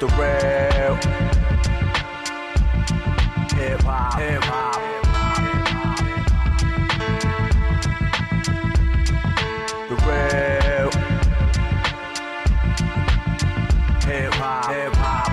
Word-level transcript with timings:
the 0.00 0.06
real 0.06 0.94
hip 3.58 3.82
hop. 3.82 4.18
The 9.88 9.96
real 10.06 10.90
hip 14.04 14.34
hop. 14.34 14.70
Hip 14.70 14.94
hop. 14.94 15.28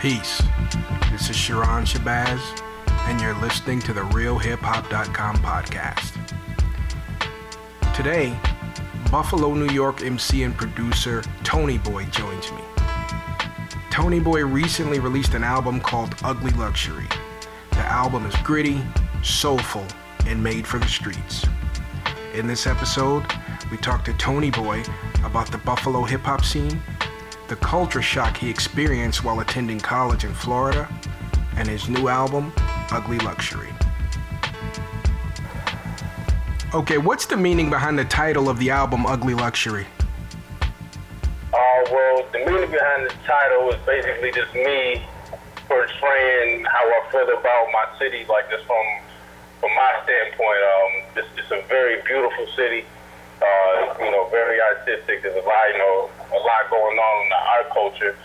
Peace. 0.00 0.42
This 1.12 1.30
is 1.30 1.36
Sharon 1.36 1.84
Shabazz, 1.84 2.40
and 3.06 3.20
you're 3.20 3.34
listening 3.34 3.78
to 3.80 3.92
the 3.92 4.00
RealHipHop.com 4.00 5.36
podcast. 5.36 6.11
Today, 8.02 8.36
Buffalo, 9.12 9.54
New 9.54 9.72
York 9.72 10.02
MC 10.02 10.42
and 10.42 10.56
producer 10.56 11.22
Tony 11.44 11.78
Boy 11.78 12.04
joins 12.06 12.50
me. 12.50 12.58
Tony 13.92 14.18
Boy 14.18 14.44
recently 14.44 14.98
released 14.98 15.34
an 15.34 15.44
album 15.44 15.78
called 15.78 16.16
Ugly 16.24 16.50
Luxury. 16.54 17.06
The 17.70 17.78
album 17.78 18.26
is 18.26 18.34
gritty, 18.42 18.82
soulful, 19.22 19.86
and 20.26 20.42
made 20.42 20.66
for 20.66 20.80
the 20.80 20.88
streets. 20.88 21.46
In 22.34 22.48
this 22.48 22.66
episode, 22.66 23.24
we 23.70 23.76
talk 23.76 24.04
to 24.06 24.12
Tony 24.14 24.50
Boy 24.50 24.82
about 25.22 25.52
the 25.52 25.58
Buffalo 25.58 26.02
hip 26.02 26.22
hop 26.22 26.44
scene, 26.44 26.82
the 27.46 27.54
culture 27.54 28.02
shock 28.02 28.36
he 28.36 28.50
experienced 28.50 29.22
while 29.22 29.38
attending 29.38 29.78
college 29.78 30.24
in 30.24 30.34
Florida, 30.34 30.88
and 31.54 31.68
his 31.68 31.88
new 31.88 32.08
album, 32.08 32.52
Ugly 32.90 33.20
Luxury. 33.20 33.71
Okay, 36.74 36.96
what's 36.96 37.26
the 37.26 37.36
meaning 37.36 37.68
behind 37.68 37.98
the 37.98 38.04
title 38.06 38.48
of 38.48 38.58
the 38.58 38.70
album, 38.70 39.04
Ugly 39.04 39.34
Luxury? 39.34 39.84
Uh, 41.52 41.80
well, 41.92 42.24
the 42.32 42.38
meaning 42.48 42.70
behind 42.72 43.04
the 43.04 43.12
title 43.28 43.68
is 43.68 43.76
basically 43.84 44.32
just 44.32 44.54
me 44.54 45.04
portraying 45.68 46.64
how 46.64 46.88
I 46.88 47.00
feel 47.12 47.28
about 47.28 47.68
my 47.76 47.84
city, 47.98 48.24
like 48.24 48.48
just 48.48 48.64
from 48.64 48.86
from 49.60 49.68
my 49.76 50.00
standpoint. 50.08 50.62
Um, 50.64 50.92
it's, 51.20 51.28
it's 51.36 51.52
a 51.52 51.60
very 51.68 52.00
beautiful 52.08 52.46
city. 52.56 52.86
Uh, 53.44 53.92
you 54.00 54.10
know, 54.10 54.32
very 54.32 54.56
artistic. 54.58 55.20
There's 55.20 55.36
a 55.36 55.46
lot, 55.46 55.68
you 55.68 55.76
know, 55.76 56.08
a 56.32 56.40
lot 56.40 56.70
going 56.70 56.96
on 56.96 57.14
in 57.22 57.28
the 57.28 57.40
art 57.52 57.68
culture. 57.68 58.16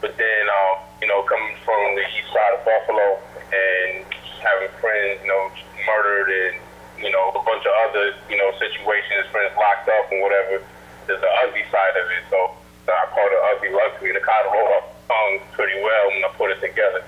But 0.00 0.16
then, 0.16 0.46
uh, 0.46 0.78
you 1.02 1.08
know, 1.08 1.26
coming 1.26 1.56
from 1.64 1.96
the 1.98 2.06
east 2.14 2.30
side 2.30 2.54
of 2.54 2.62
Buffalo 2.62 3.18
and 3.50 4.06
having 4.38 4.70
friends, 4.78 5.18
you 5.18 5.26
know, 5.34 5.50
murdered 5.82 6.30
and 6.30 6.67
you 7.00 7.10
know 7.10 7.30
a 7.30 7.42
bunch 7.42 7.64
of 7.64 7.74
other, 7.88 8.14
you 8.28 8.36
know, 8.36 8.50
situations, 8.58 9.26
friends 9.30 9.54
locked 9.56 9.88
up 9.88 10.10
and 10.10 10.22
whatever. 10.22 10.62
There's 11.06 11.20
the 11.20 11.32
ugly 11.46 11.64
side 11.70 11.96
of 11.96 12.06
it. 12.10 12.24
So 12.30 12.52
I 12.88 13.06
call 13.14 13.26
it 13.26 13.40
ugly 13.54 13.70
luxury. 13.70 14.10
And 14.10 14.18
it 14.18 14.24
kind 14.24 14.46
of 14.46 14.52
rolled 14.52 14.72
up 14.76 14.96
song 15.08 15.40
pretty 15.52 15.80
well 15.80 16.06
when 16.08 16.24
I 16.24 16.30
put 16.36 16.50
it 16.50 16.60
together. 16.60 17.04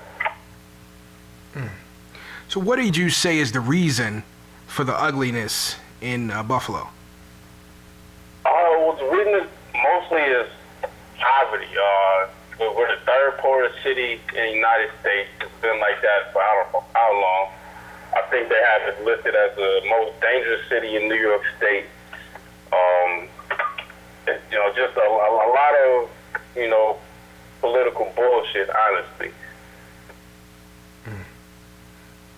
So, 2.51 2.59
what 2.59 2.75
did 2.75 2.97
you 2.97 3.09
say 3.09 3.37
is 3.37 3.53
the 3.53 3.61
reason 3.61 4.23
for 4.67 4.83
the 4.83 4.91
ugliness 4.91 5.77
in 6.01 6.29
uh, 6.29 6.43
Buffalo? 6.43 6.89
Uh, 8.43 8.51
well, 8.51 8.97
the 8.99 9.05
reason 9.05 9.35
is 9.35 9.47
mostly 9.73 10.19
is 10.19 10.47
poverty. 11.17 11.71
Uh, 11.71 12.27
we're, 12.59 12.75
we're 12.75 12.93
the 12.93 12.99
third 13.05 13.37
poorest 13.37 13.81
city 13.83 14.19
in 14.35 14.43
the 14.43 14.51
United 14.51 14.91
States. 14.99 15.29
It's 15.39 15.61
been 15.61 15.79
like 15.79 16.01
that 16.01 16.33
for 16.33 16.41
I 16.41 16.63
don't 16.63 16.73
know 16.73 16.83
how 16.93 17.13
long. 17.13 17.49
I 18.13 18.21
think 18.29 18.49
they 18.49 18.61
have 18.61 18.93
it 18.93 19.05
listed 19.05 19.35
as 19.35 19.55
the 19.55 19.81
most 19.89 20.19
dangerous 20.21 20.67
city 20.69 20.95
in 20.95 21.07
New 21.07 21.15
York 21.15 21.43
State. 21.57 21.85
Um, 22.71 23.27
you 24.27 24.57
know, 24.57 24.71
just 24.75 24.95
a, 24.97 25.01
a, 25.01 25.29
a 25.29 25.49
lot 25.51 25.73
of 25.87 26.09
you 26.55 26.69
know 26.69 26.97
political 27.61 28.11
bullshit. 28.15 28.69
Honestly, 28.69 29.31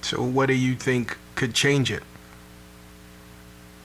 So, 0.03 0.21
what 0.21 0.47
do 0.47 0.53
you 0.53 0.75
think 0.75 1.17
could 1.35 1.55
change 1.55 1.89
it? 1.89 2.03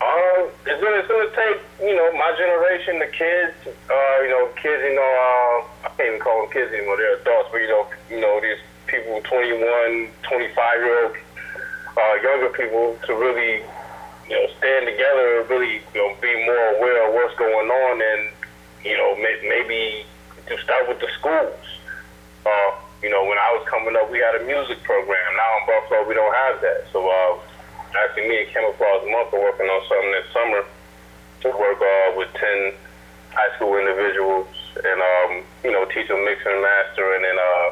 Um, 0.03 0.51
it's 0.67 0.83
gonna, 0.83 0.99
it's 0.99 1.09
gonna 1.09 1.31
take, 1.31 1.63
you 1.81 1.95
know, 1.95 2.13
my 2.13 2.35
generation, 2.37 2.99
the 2.99 3.07
kids, 3.07 3.55
uh, 3.89 4.23
you 4.23 4.29
know, 4.29 4.51
kids, 4.61 4.83
you 4.83 4.95
know, 4.95 5.63
uh, 5.65 5.87
I 5.87 5.89
can't 5.97 6.09
even 6.09 6.21
call 6.21 6.43
them 6.43 6.53
kids 6.53 6.73
anymore, 6.75 6.97
they're 6.97 7.17
adults, 7.19 7.49
but, 7.53 7.59
you 7.59 7.69
know, 7.69 7.87
you 8.11 8.21
know, 8.21 8.41
these 8.41 8.59
people, 8.87 9.21
21, 9.23 10.11
25 10.23 10.81
year 10.81 11.05
old, 11.07 11.17
uh, 11.99 12.15
younger 12.23 12.51
people 12.51 12.97
to 13.07 13.15
really, 13.15 13.63
you 14.31 14.35
know, 14.35 14.47
stand 14.59 14.87
together 14.87 15.41
and 15.41 15.51
really, 15.51 15.83
you 15.95 15.99
know, 15.99 16.15
be 16.23 16.33
more 16.47 16.79
aware 16.79 17.09
of 17.09 17.15
what's 17.15 17.35
going 17.37 17.69
on 17.69 17.95
and, 18.01 18.31
you 18.85 18.97
know, 18.97 19.17
may, 19.17 19.35
maybe 19.43 20.07
to 20.47 20.55
start 20.63 20.89
with 20.89 21.01
the 21.01 21.09
schools. 21.19 21.59
Uh, 22.47 22.71
you 23.03 23.11
know, 23.11 23.23
when 23.27 23.39
I 23.39 23.51
was 23.55 23.67
coming 23.69 23.95
up, 23.97 24.11
we 24.11 24.19
had 24.19 24.41
a 24.41 24.45
music 24.47 24.83
program. 24.83 25.27
Now 25.37 25.51
in 25.59 25.65
Buffalo, 25.67 26.09
we 26.09 26.15
don't 26.15 26.35
have 26.35 26.61
that. 26.63 26.87
So, 26.93 27.03
uh, 27.03 27.39
actually, 27.95 28.29
me 28.29 28.43
and 28.43 28.51
Camouflage 28.51 29.05
Monk 29.11 29.35
are 29.35 29.43
working 29.43 29.67
on 29.67 29.81
something 29.89 30.13
this 30.13 30.29
summer 30.33 30.63
to 31.43 31.49
work 31.59 31.79
uh, 31.83 32.15
with 32.17 32.31
10 32.35 32.75
high 33.31 33.55
school 33.57 33.79
individuals 33.79 34.49
and, 34.83 34.99
um, 35.03 35.31
you 35.63 35.71
know, 35.71 35.85
teach 35.87 36.09
them 36.09 36.25
mixing 36.25 36.53
and 36.53 36.63
mastering 36.63 37.23
and, 37.27 37.39
uh, 37.39 37.71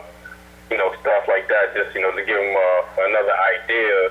you 0.71 0.77
know, 0.77 0.91
stuff 1.01 1.29
like 1.29 1.47
that, 1.49 1.75
just, 1.75 1.95
you 1.95 2.03
know, 2.03 2.11
to 2.11 2.25
give 2.25 2.37
them 2.37 2.55
uh, 2.55 3.07
another 3.07 3.37
idea 3.55 4.11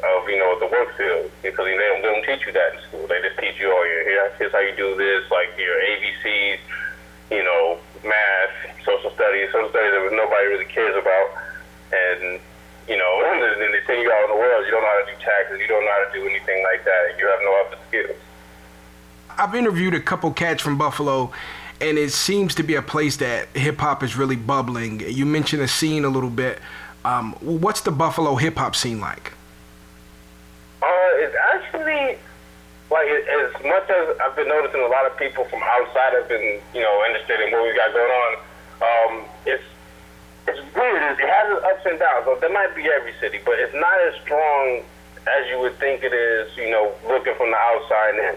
of, 0.00 0.28
you 0.28 0.38
know, 0.38 0.56
the 0.58 0.66
work 0.66 0.96
field. 0.96 1.30
Because 1.42 1.66
you 1.68 1.76
know, 1.76 1.80
they, 1.80 1.88
don't, 1.88 2.02
they 2.02 2.08
don't 2.08 2.26
teach 2.26 2.46
you 2.46 2.52
that 2.52 2.74
in 2.74 2.80
school. 2.88 3.04
They 3.06 3.20
just 3.20 3.36
teach 3.38 3.60
you, 3.60 3.68
oh, 3.68 3.84
yeah, 3.84 4.32
here's 4.38 4.52
how 4.52 4.64
you 4.64 4.74
do 4.76 4.96
this, 4.96 5.28
like 5.30 5.52
your 5.60 5.76
ABCs, 5.76 6.60
you 7.30 7.44
know, 7.44 7.78
math, 8.04 8.54
social 8.84 9.12
studies, 9.12 9.52
social 9.52 9.68
studies 9.68 9.92
that 9.92 10.16
nobody 10.16 10.46
really 10.48 10.70
cares 10.72 10.96
about. 10.96 11.28
And, 11.92 12.40
you 12.88 12.96
know, 12.96 13.12
and 13.28 13.60
then 13.60 13.72
they 13.72 13.84
send 13.84 14.00
you 14.00 14.08
out 14.08 14.24
in 14.24 14.30
the 14.32 14.40
world, 14.40 14.64
you 14.64 14.72
don't 14.72 14.82
know 14.82 14.88
how 14.88 15.04
to 15.04 15.10
do 15.12 15.18
taxes, 15.20 15.60
you 15.60 15.68
don't 15.68 15.84
know 15.84 15.92
how 15.92 16.04
to 16.08 16.12
do 16.16 16.24
anything 16.24 16.64
like 16.64 16.84
that, 16.84 17.18
you 17.20 17.28
have 17.28 17.40
no 17.44 17.52
other 17.66 17.78
skills. 17.88 18.20
I've 19.36 19.54
interviewed 19.54 19.94
a 19.94 20.00
couple 20.00 20.32
cats 20.32 20.62
from 20.62 20.76
Buffalo, 20.76 21.32
and 21.80 21.98
it 21.98 22.12
seems 22.12 22.54
to 22.56 22.62
be 22.62 22.74
a 22.74 22.82
place 22.82 23.16
that 23.16 23.48
hip 23.54 23.78
hop 23.78 24.02
is 24.02 24.16
really 24.16 24.36
bubbling. 24.36 25.00
You 25.00 25.24
mentioned 25.24 25.62
the 25.62 25.68
scene 25.68 26.04
a 26.04 26.08
little 26.08 26.30
bit. 26.30 26.58
Um, 27.04 27.32
what's 27.40 27.80
the 27.80 27.90
Buffalo 27.90 28.36
hip 28.36 28.56
hop 28.56 28.76
scene 28.76 29.00
like? 29.00 29.32
Uh, 30.82 30.86
it's 31.14 31.36
actually 31.54 32.18
like 32.90 33.08
as 33.08 33.52
much 33.64 33.88
as 33.88 34.16
I've 34.20 34.36
been 34.36 34.48
noticing, 34.48 34.80
a 34.80 34.88
lot 34.88 35.06
of 35.06 35.16
people 35.16 35.44
from 35.44 35.62
outside 35.62 36.12
have 36.12 36.28
been, 36.28 36.60
you 36.74 36.80
know, 36.80 37.04
interested 37.06 37.40
in 37.40 37.52
what 37.52 37.62
we 37.62 37.74
got 37.74 37.92
going 37.92 38.10
on. 38.10 38.32
Um, 38.82 39.24
it's 39.46 39.64
it's 40.48 40.60
weird. 40.74 41.20
It 41.20 41.28
has 41.28 41.56
its 41.56 41.64
ups 41.64 41.86
and 41.86 41.98
downs. 41.98 42.24
So 42.24 42.36
there 42.40 42.52
might 42.52 42.74
be 42.74 42.88
every 42.88 43.14
city, 43.20 43.40
but 43.44 43.58
it's 43.58 43.74
not 43.74 44.00
as 44.08 44.20
strong 44.22 44.82
as 45.26 45.48
you 45.48 45.60
would 45.60 45.78
think 45.78 46.02
it 46.02 46.12
is. 46.12 46.54
You 46.56 46.70
know, 46.70 46.92
looking 47.06 47.34
from 47.36 47.50
the 47.50 47.56
outside 47.56 48.14
in. 48.16 48.36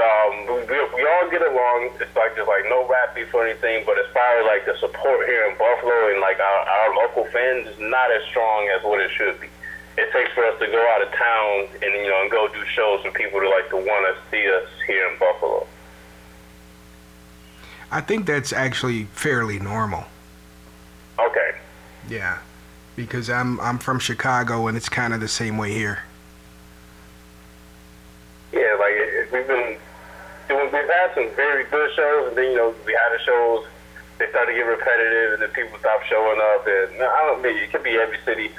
Um, 0.00 0.46
we, 0.48 0.64
we, 0.64 0.76
we 0.96 1.02
all 1.04 1.28
get 1.30 1.44
along. 1.44 1.92
It's 2.00 2.16
like 2.16 2.34
there's 2.34 2.48
like 2.48 2.64
no 2.68 2.88
rap 2.88 3.14
beef 3.14 3.32
or 3.34 3.46
anything, 3.46 3.84
but 3.84 3.98
as 3.98 4.06
far 4.12 4.40
as 4.40 4.46
like 4.46 4.64
the 4.64 4.76
support 4.80 5.26
here 5.28 5.44
in 5.44 5.56
Buffalo 5.56 6.10
and 6.10 6.20
like 6.20 6.40
our, 6.40 6.60
our 6.64 6.96
local 6.96 7.24
fans 7.30 7.68
is 7.68 7.78
not 7.78 8.10
as 8.10 8.24
strong 8.30 8.68
as 8.74 8.82
what 8.82 9.00
it 9.00 9.10
should 9.12 9.40
be 9.40 9.48
it 10.00 10.12
takes 10.12 10.32
for 10.32 10.44
us 10.44 10.58
to 10.58 10.66
go 10.66 10.86
out 10.94 11.02
of 11.02 11.12
town 11.12 11.68
and 11.82 11.94
you 12.02 12.08
know 12.08 12.22
and 12.22 12.30
go 12.30 12.48
do 12.48 12.64
shows 12.74 13.02
for 13.02 13.10
people 13.10 13.40
to 13.40 13.48
like 13.48 13.68
to 13.70 13.76
want 13.76 14.16
to 14.16 14.30
see 14.30 14.48
us 14.48 14.68
here 14.86 15.06
in 15.08 15.18
Buffalo. 15.18 15.66
I 17.90 18.00
think 18.00 18.26
that's 18.26 18.52
actually 18.52 19.04
fairly 19.04 19.58
normal. 19.58 20.04
Okay. 21.18 21.50
Yeah, 22.08 22.38
because 22.96 23.28
I'm 23.28 23.60
I'm 23.60 23.78
from 23.78 23.98
Chicago 23.98 24.68
and 24.68 24.76
it's 24.76 24.88
kind 24.88 25.12
of 25.12 25.20
the 25.20 25.28
same 25.28 25.58
way 25.58 25.72
here. 25.72 26.04
Yeah, 28.52 28.76
like 28.78 28.94
it, 28.94 29.32
we've 29.32 29.46
been 29.46 29.69
had 30.92 31.14
some 31.14 31.30
very 31.36 31.64
good 31.64 31.90
shows, 31.94 32.28
and 32.28 32.36
then 32.36 32.52
you 32.52 32.56
know 32.56 32.74
we 32.86 32.92
had 32.92 33.10
the 33.14 33.22
shows. 33.24 33.66
They 34.18 34.28
started 34.30 34.52
to 34.52 34.58
get 34.58 34.66
repetitive, 34.66 35.32
and 35.34 35.42
then 35.42 35.50
people 35.50 35.78
stopped 35.78 36.06
showing 36.08 36.40
up. 36.40 36.66
And 36.66 37.02
I 37.02 37.20
don't 37.26 37.42
mean 37.42 37.56
it 37.56 37.72
could 37.72 37.82
be 37.82 37.96
every 37.96 38.18
city. 38.24 38.50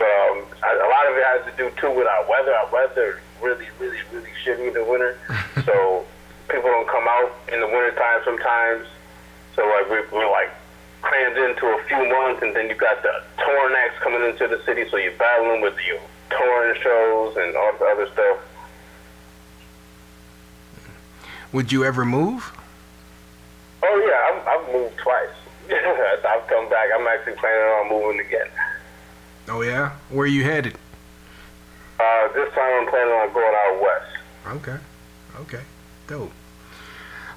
Um, 0.00 0.48
a 0.64 0.88
lot 0.88 1.04
of 1.08 1.16
it 1.16 1.24
has 1.24 1.44
to 1.44 1.52
do 1.56 1.68
too 1.76 1.92
with 1.92 2.06
our 2.08 2.24
weather. 2.28 2.54
Our 2.54 2.72
weather 2.72 3.20
really, 3.42 3.68
really, 3.78 3.98
really 4.12 4.30
shitty 4.44 4.68
in 4.68 4.74
the 4.74 4.84
winter. 4.84 5.18
so 5.64 6.04
people 6.48 6.70
don't 6.70 6.88
come 6.88 7.06
out 7.08 7.32
in 7.52 7.60
the 7.60 7.66
wintertime 7.66 8.20
sometimes. 8.24 8.86
So 9.56 9.64
like 9.66 9.88
we're, 9.90 10.08
we're 10.12 10.30
like 10.30 10.50
crammed 11.02 11.36
into 11.36 11.66
a 11.66 11.82
few 11.84 12.00
months, 12.08 12.42
and 12.42 12.54
then 12.54 12.68
you 12.68 12.74
got 12.74 13.02
the 13.02 13.22
touring 13.38 13.76
acts 13.76 14.02
coming 14.02 14.22
into 14.22 14.48
the 14.48 14.62
city, 14.64 14.88
so 14.90 14.96
you're 14.96 15.16
battling 15.16 15.60
with 15.60 15.76
your 15.86 16.00
touring 16.30 16.80
shows 16.80 17.36
and 17.36 17.56
all 17.56 17.72
the 17.78 17.84
other 17.86 18.08
stuff. 18.12 18.38
Would 21.52 21.72
you 21.72 21.84
ever 21.84 22.04
move? 22.04 22.52
Oh 23.82 24.06
yeah, 24.06 24.52
I've, 24.52 24.66
I've 24.68 24.72
moved 24.72 24.96
twice. 24.98 25.28
I've 25.70 26.46
come 26.46 26.68
back. 26.68 26.88
I'm 26.94 27.06
actually 27.06 27.34
planning 27.34 27.60
on 27.60 27.88
moving 27.88 28.20
again. 28.20 28.48
Oh 29.48 29.62
yeah, 29.62 29.92
where 30.10 30.24
are 30.24 30.28
you 30.28 30.44
headed? 30.44 30.76
Uh, 31.98 32.28
this 32.32 32.52
time 32.54 32.82
I'm 32.82 32.88
planning 32.88 33.12
on 33.12 33.32
going 33.32 33.54
out 33.54 33.82
west. 33.82 34.10
Okay. 34.56 34.78
Okay. 35.40 35.62
Dope. 36.06 36.32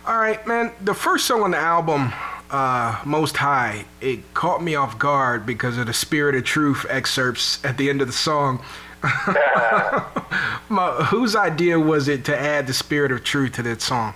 All 0.06 0.18
right, 0.18 0.46
man. 0.46 0.72
The 0.82 0.94
first 0.94 1.26
song 1.26 1.42
on 1.44 1.52
the 1.52 1.58
album, 1.58 2.14
uh, 2.52 3.02
Most 3.06 3.38
High, 3.38 3.86
it 4.00 4.34
caught 4.34 4.62
me 4.62 4.76
off 4.76 5.00
guard 5.00 5.46
because 5.46 5.78
of 5.78 5.88
the 5.88 5.94
Spirit 5.94 6.36
of 6.36 6.44
Truth 6.44 6.86
excerpts 6.90 7.64
at 7.64 7.78
the 7.78 7.90
end 7.90 8.02
of 8.02 8.08
the 8.08 8.14
song. 8.14 8.64
My, 10.70 10.92
whose 11.10 11.36
idea 11.36 11.78
was 11.78 12.08
it 12.08 12.24
to 12.26 12.38
add 12.38 12.68
the 12.68 12.74
Spirit 12.74 13.12
of 13.12 13.22
Truth 13.22 13.52
to 13.54 13.64
that 13.64 13.82
song? 13.82 14.14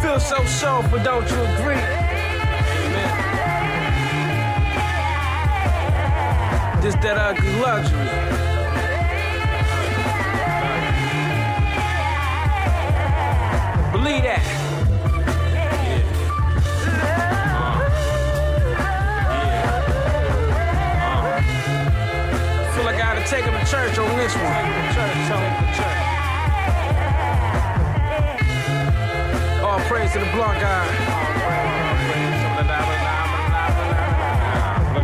Feel 0.00 0.18
so 0.18 0.42
soft, 0.46 0.90
but 0.90 1.02
don't 1.04 1.30
you 1.30 1.36
agree? 1.36 1.74
Amen. 1.74 3.12
This 6.80 6.94
that 6.94 7.18
ugly 7.18 7.60
luxury. 7.60 8.45
Believe 14.06 14.22
that. 14.22 14.38
Take 23.26 23.44
him 23.44 23.54
to 23.54 23.66
church 23.68 23.98
on 23.98 24.16
this 24.16 24.32
one. 24.36 24.44
Church, 24.94 25.16
church. 25.76 25.98
All 29.64 29.80
praise 29.88 30.12
to 30.12 30.20
the 30.20 30.26
blunt 30.26 30.60
guy. 30.60 30.86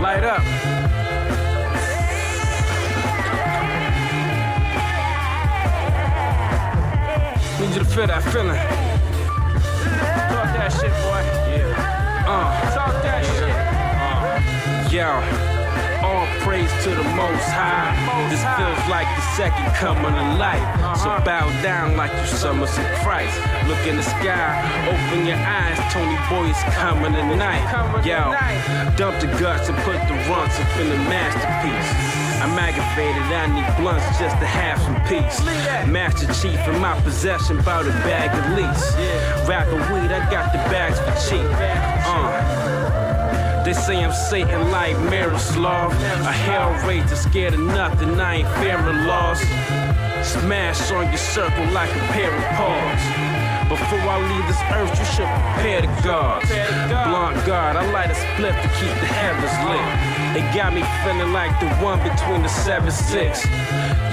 Light 0.01 0.23
up. 0.23 0.45
Need 7.61 7.75
you 7.75 7.81
to 7.81 7.85
feel 7.85 8.07
that 8.07 8.23
feeling. 8.33 8.92
That 10.73 10.81
shit, 10.81 10.93
boy. 11.05 11.21
Yeah. 11.53 12.25
Uh, 12.27 12.75
talk 12.75 13.03
that 13.03 13.25
shit. 13.37 13.53
Uh, 13.53 14.89
yeah. 14.91 15.51
All 16.03 16.27
praise 16.41 16.73
to 16.85 16.91
the 16.91 17.05
Most 17.15 17.47
High. 17.47 17.93
This 18.31 18.43
feels 18.57 18.83
like 18.89 19.07
the 19.15 19.23
second 19.37 19.69
coming 19.77 20.15
of 20.17 20.39
life. 20.39 20.65
So 20.99 21.09
bow 21.25 21.47
down 21.63 21.97
like 21.97 22.11
you 22.13 22.27
summons 22.27 22.77
in 22.79 22.87
Christ. 23.05 23.37
Look 23.69 23.87
in 23.87 23.97
the 23.97 24.03
sky, 24.03 24.59
open 24.89 25.27
your 25.27 25.37
eyes. 25.37 25.79
Tony 25.93 26.17
Boy 26.29 26.51
is 26.51 26.63
coming 26.75 27.13
tonight. 27.13 27.63
Yo, 28.05 28.35
dump 28.97 29.21
the 29.21 29.29
guts 29.39 29.69
and 29.69 29.79
put 29.79 30.01
the 30.09 30.15
runts 30.31 30.59
up 30.59 30.77
in 30.81 30.89
the 30.89 30.97
masterpiece. 31.07 32.32
I'm 32.43 32.59
aggravated, 32.59 33.23
I 33.23 33.47
need 33.55 33.81
blunts 33.81 34.19
just 34.19 34.37
to 34.41 34.47
have 34.47 34.81
some 34.83 34.99
peace. 35.07 35.39
Master 35.87 36.27
Chief 36.35 36.59
in 36.67 36.81
my 36.81 37.01
possession, 37.03 37.61
about 37.61 37.87
a 37.87 37.91
bag 38.03 38.35
of 38.35 38.59
lease. 38.59 38.97
Rapper 39.49 39.77
weed, 39.95 40.11
I 40.11 40.29
got 40.29 40.51
the 40.51 40.59
bags 40.69 40.99
for 40.99 41.15
cheap. 41.31 41.47
Uh. 42.05 43.63
They 43.65 43.73
say 43.75 44.03
I'm 44.03 44.13
Satan 44.13 44.73
like 44.73 44.99
Miroslav. 45.09 45.93
A 45.93 46.33
hell 46.33 46.73
raiser, 46.85 47.15
scared 47.15 47.55
of 47.55 47.61
nothing, 47.61 48.19
I 48.19 48.39
ain't 48.39 48.49
fearing 48.59 49.07
loss. 49.07 49.41
Smash 50.27 50.91
on 50.91 51.07
your 51.11 51.19
circle 51.19 51.65
like 51.67 51.91
a 51.91 52.01
pair 52.11 52.35
of 52.35 52.45
paws. 52.57 53.42
Before 53.69 54.01
I 54.01 54.19
leave 54.21 54.47
this 54.47 54.63
earth, 54.73 54.93
you 54.99 55.07
should 55.15 55.31
prepare 55.31 55.81
the 55.83 55.93
gods. 56.03 56.49
Blunt 56.49 57.37
guard, 57.47 57.77
I 57.77 57.91
light 57.93 58.11
a 58.11 58.15
split 58.15 58.55
to 58.55 58.69
keep 58.79 58.95
the 59.01 59.09
heavens 59.09 59.55
lit. 59.69 59.87
It 60.37 60.47
got 60.55 60.73
me 60.73 60.83
feeling 61.05 61.33
like 61.33 61.53
the 61.61 61.69
one 61.85 61.99
between 62.03 62.43
the 62.43 62.49
seven 62.49 62.91
six. 62.91 63.45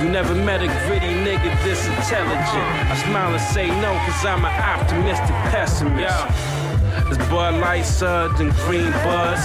You 0.01 0.09
never 0.09 0.35
met 0.35 0.61
a 0.61 0.67
gritty 0.87 1.11
nigga 1.11 1.51
this 1.63 1.85
intelligent. 1.87 2.67
I 2.91 2.95
smile 3.07 3.31
and 3.33 3.41
say 3.41 3.67
no, 3.67 3.91
cause 4.05 4.25
I'm 4.25 4.45
an 4.45 4.55
optimistic 4.61 5.35
pessimist. 5.51 6.58
This 7.07 7.17
Bud 7.29 7.55
Light 7.61 7.85
suds 7.85 8.39
and 8.39 8.51
green 8.65 8.91
buzz. 9.05 9.39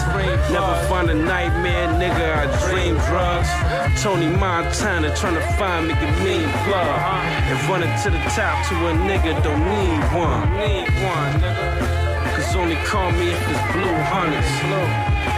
Never 0.51 0.75
find 0.89 1.11
a 1.11 1.15
nightmare, 1.15 1.89
nigga. 2.01 2.27
I 2.43 2.47
dream 2.67 2.97
drugs. 3.07 3.51
Tony 4.03 4.27
Montana 4.27 5.15
trying 5.17 5.35
to 5.35 5.47
find 5.59 5.89
me 5.89 5.95
a 5.95 6.11
mean 6.25 6.49
plug. 6.65 6.89
And 7.51 7.59
running 7.69 7.93
to 8.03 8.11
the 8.11 8.19
top 8.35 8.67
to 8.69 8.75
a 8.89 8.93
nigga 9.09 9.43
don't 9.43 9.61
need 9.61 10.03
one. 10.17 10.41
Need 10.59 10.89
one, 11.05 11.33
nigga. 11.41 12.35
Cause 12.35 12.57
only 12.57 12.77
call 12.87 13.13
me 13.13 13.31
if 13.31 13.49
it's 13.49 13.73
blue 13.73 13.97
hunters. 14.11 14.51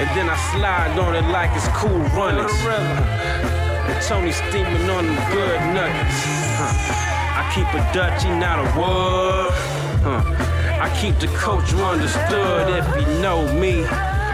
And 0.00 0.08
then 0.16 0.30
I 0.30 0.36
slide 0.52 0.98
on 0.98 1.14
it 1.14 1.26
like 1.30 1.50
it's 1.56 1.68
cool 1.68 1.98
runners. 2.16 2.52
And 3.86 4.02
Tony 4.02 4.32
steaming 4.32 4.90
on 4.90 5.06
them 5.06 5.14
good 5.30 5.60
nuggets. 5.72 6.18
Huh. 6.58 7.38
I 7.38 7.52
keep 7.54 7.68
a 7.68 7.78
Dutchie, 7.94 8.36
not 8.36 8.58
a 8.58 8.66
wood. 8.76 9.52
Huh. 10.02 10.55
I 10.76 10.92
keep 11.00 11.16
the 11.18 11.26
coach 11.32 11.72
you 11.72 11.80
understood 11.80 12.68
if 12.68 12.84
you 13.00 13.08
know 13.24 13.48
me. 13.56 13.80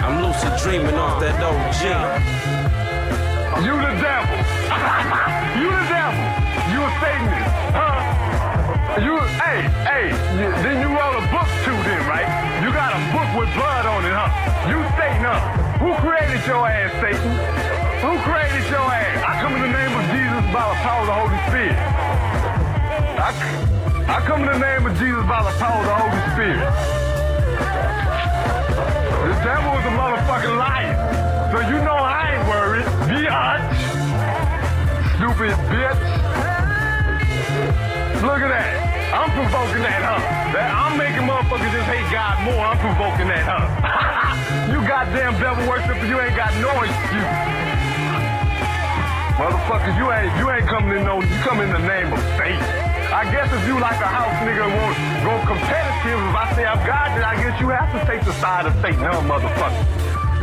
I'm 0.03 0.27
lucid 0.27 0.59
dreaming 0.59 0.99
off 0.99 1.23
that 1.23 1.39
OG. 1.39 1.87
You 3.63 3.79
the 3.79 3.95
devil. 4.03 4.35
you 5.63 5.71
the 5.71 5.87
devil. 5.87 6.25
You 6.75 6.83
a 6.83 6.91
Satanist. 6.99 7.47
Huh? 7.79 7.95
You, 9.07 9.23
hey, 9.39 9.71
hey, 9.87 10.07
then 10.67 10.83
you 10.83 10.91
wrote 10.91 11.15
a 11.15 11.23
book 11.31 11.47
too 11.63 11.79
then, 11.87 12.03
right? 12.11 12.27
You 12.59 12.75
got 12.75 12.91
a 12.91 13.01
book 13.15 13.31
with 13.39 13.51
blood 13.55 13.87
on 13.87 14.03
it, 14.03 14.11
huh? 14.11 14.27
You 14.67 14.83
Satan, 14.99 15.23
huh? 15.23 15.39
Who 15.79 15.95
created 16.03 16.43
your 16.43 16.67
ass, 16.67 16.91
Satan? 16.99 17.39
Who 18.03 18.19
created 18.27 18.67
your 18.67 18.83
ass? 18.83 19.23
I 19.23 19.39
come 19.39 19.55
in 19.55 19.63
the 19.63 19.71
name 19.71 19.95
of 19.95 20.05
Jesus 20.11 20.43
by 20.51 20.67
the 20.67 20.79
power 20.83 21.03
of 21.03 21.07
the 21.07 21.19
Holy 21.23 21.39
Spirit. 21.47 21.79
I, 23.23 23.31
I 24.09 24.19
come 24.27 24.43
in 24.43 24.51
the 24.51 24.59
name 24.59 24.87
of 24.87 24.97
Jesus 24.99 25.23
by 25.27 25.43
the 25.47 25.55
power 25.59 25.79
of 25.79 25.87
the 25.87 25.95
Holy 25.95 26.23
Spirit. 26.35 26.67
The 29.23 29.37
devil 29.47 29.73
is 29.79 29.87
a 29.87 29.95
motherfucking 29.95 30.57
liar. 30.59 30.97
So 31.53 31.61
you 31.71 31.79
know 31.85 31.95
I 31.95 32.35
ain't 32.35 32.47
worried. 32.49 32.87
Biatch. 33.07 33.63
Stupid 35.17 35.55
bitch. 35.71 36.03
Look 38.23 38.41
at 38.43 38.51
that. 38.51 38.71
I'm 39.13 39.31
provoking 39.31 39.83
that, 39.83 40.01
huh? 40.03 40.19
That 40.51 40.67
I'm 40.73 40.99
making 40.99 41.23
motherfuckers 41.29 41.71
just 41.71 41.87
hate 41.87 42.09
God 42.11 42.43
more. 42.43 42.65
I'm 42.65 42.79
provoking 42.79 43.29
that, 43.29 43.45
huh? 43.47 44.73
you 44.73 44.81
goddamn 44.89 45.39
devil 45.39 45.69
worshiper, 45.69 46.07
you 46.07 46.19
ain't 46.19 46.35
got 46.35 46.51
no 46.59 46.73
excuse. 46.83 47.63
Motherfuckers, 49.39 49.97
you 49.99 50.11
ain't 50.11 50.33
you 50.39 50.51
ain't 50.51 50.67
coming 50.67 50.99
in 50.99 51.05
no 51.05 51.23
you 51.23 51.37
come 51.45 51.61
in 51.61 51.71
the 51.71 51.79
name 51.87 52.13
of 52.13 52.19
Satan. 52.39 52.82
I 53.13 53.25
guess 53.31 53.53
if 53.53 53.67
you 53.69 53.79
like 53.79 54.01
a 54.01 54.09
house 54.09 54.33
nigga 54.49 54.65
and 54.65 54.73
won't 54.73 54.97
go 55.21 55.35
competitive, 55.53 56.17
if 56.17 56.35
I 56.35 56.47
say 56.57 56.65
I'm 56.65 56.81
God, 56.87 57.13
then 57.13 57.25
I 57.25 57.37
guess 57.37 57.61
you 57.61 57.69
have 57.69 57.93
to 57.93 58.01
take 58.09 58.25
the 58.25 58.33
side 58.41 58.65
of 58.65 58.73
Satan, 58.81 59.05
huh, 59.05 59.21
motherfucker? 59.29 59.85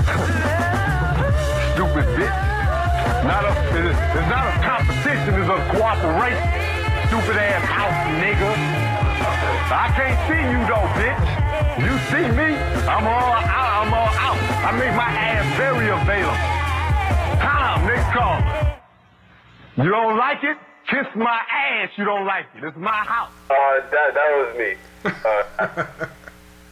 Stupid 1.73 2.05
bitch. 2.13 2.37
Not 3.25 3.43
a 3.43 3.51
it- 3.73 3.89
it's 3.89 4.29
not 4.29 4.45
a 4.47 4.53
competition, 4.61 5.33
it's 5.33 5.49
a 5.49 5.59
cooperation. 5.73 6.45
Stupid 7.09 7.35
ass 7.41 7.65
house 7.65 7.99
nigga. 8.21 8.51
I 9.73 9.87
can't 9.97 10.19
see 10.29 10.43
you 10.53 10.61
though, 10.69 10.87
bitch. 10.93 11.25
You 11.81 11.93
see 12.13 12.25
me, 12.37 12.53
I'm 12.85 13.05
all 13.09 13.33
out, 13.33 13.69
I'm 13.81 13.93
all 13.93 14.13
out. 14.13 14.37
I 14.61 14.71
make 14.77 14.93
my 14.93 15.09
ass 15.09 15.45
very 15.57 15.89
available. 15.89 16.37
Tom, 17.41 17.85
Nick 17.89 18.03
Carter. 18.13 18.77
You 19.77 19.89
don't 19.89 20.17
like 20.17 20.43
it? 20.43 20.57
Kiss 20.89 21.05
my 21.15 21.39
ass, 21.51 21.89
you 21.97 22.05
don't 22.05 22.25
like 22.25 22.45
it. 22.55 22.63
It's 22.63 22.77
my 22.77 22.89
house. 22.89 23.31
Uh, 23.49 23.79
that 23.91 24.13
that 24.13 24.31
was 24.41 24.57
me. 24.57 24.73
Uh, 25.05 25.85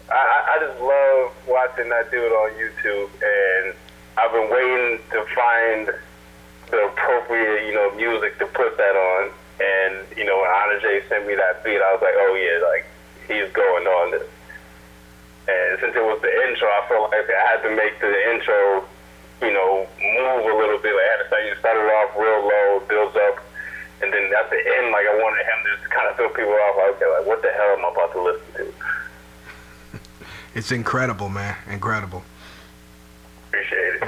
I, 0.09 0.55
I 0.55 0.57
just 0.59 0.79
love 0.81 1.33
watching 1.47 1.89
that 1.89 2.09
dude 2.09 2.31
on 2.31 2.51
YouTube, 2.57 3.09
and 3.21 3.75
I've 4.17 4.31
been 4.31 4.49
waiting 4.49 4.99
to 5.11 5.25
find 5.35 5.93
the 6.71 6.87
appropriate, 6.87 7.67
you 7.67 7.75
know, 7.75 7.93
music 7.95 8.39
to 8.39 8.47
put 8.47 8.77
that 8.77 8.95
on. 8.95 9.31
And 9.59 10.05
you 10.17 10.25
know, 10.25 10.37
when 10.41 10.49
Honor 10.49 10.79
J 10.81 11.03
sent 11.09 11.27
me 11.27 11.35
that 11.35 11.63
beat, 11.63 11.77
I 11.77 11.93
was 11.93 12.01
like, 12.01 12.15
oh 12.17 12.33
yeah, 12.33 12.57
like 12.65 12.85
he's 13.27 13.53
going 13.53 13.85
on 13.85 14.11
this. 14.11 14.27
And 15.47 15.79
since 15.79 15.95
it 15.95 16.03
was 16.03 16.19
the 16.21 16.33
intro, 16.49 16.67
I 16.67 16.81
felt 16.89 17.11
like 17.11 17.29
I 17.29 17.43
had 17.53 17.61
to 17.63 17.71
make 17.75 17.99
the 18.01 18.11
intro, 18.33 18.83
you 19.41 19.53
know, 19.53 19.87
move 20.01 20.43
a 20.51 20.57
little 20.57 20.79
bit. 20.81 20.91
Like 20.91 21.05
I 21.05 21.11
had 21.15 21.21
to 21.21 21.27
start, 21.27 21.43
you 21.45 21.55
started 21.59 21.87
off 21.87 22.17
real 22.17 22.41
low, 22.43 22.83
builds 22.89 23.15
up, 23.15 23.46
and 24.01 24.13
then 24.13 24.23
at 24.37 24.49
the 24.49 24.57
end, 24.57 24.91
like 24.91 25.05
I 25.07 25.15
wanted 25.21 25.43
him 25.43 25.59
to 25.65 25.77
just 25.77 25.89
kind 25.91 26.07
of 26.09 26.15
throw 26.15 26.29
people 26.29 26.53
off. 26.53 26.75
Like, 26.77 26.95
okay, 26.95 27.05
like 27.17 27.25
what 27.27 27.41
the 27.41 27.49
hell 27.49 27.75
am 27.77 27.85
I 27.85 27.89
about 27.91 28.11
to 28.13 28.21
listen 28.21 28.53
to? 28.55 28.73
It's 30.55 30.71
incredible, 30.71 31.29
man. 31.29 31.55
Incredible. 31.69 32.23
Appreciate 33.49 33.95
it. 34.01 34.03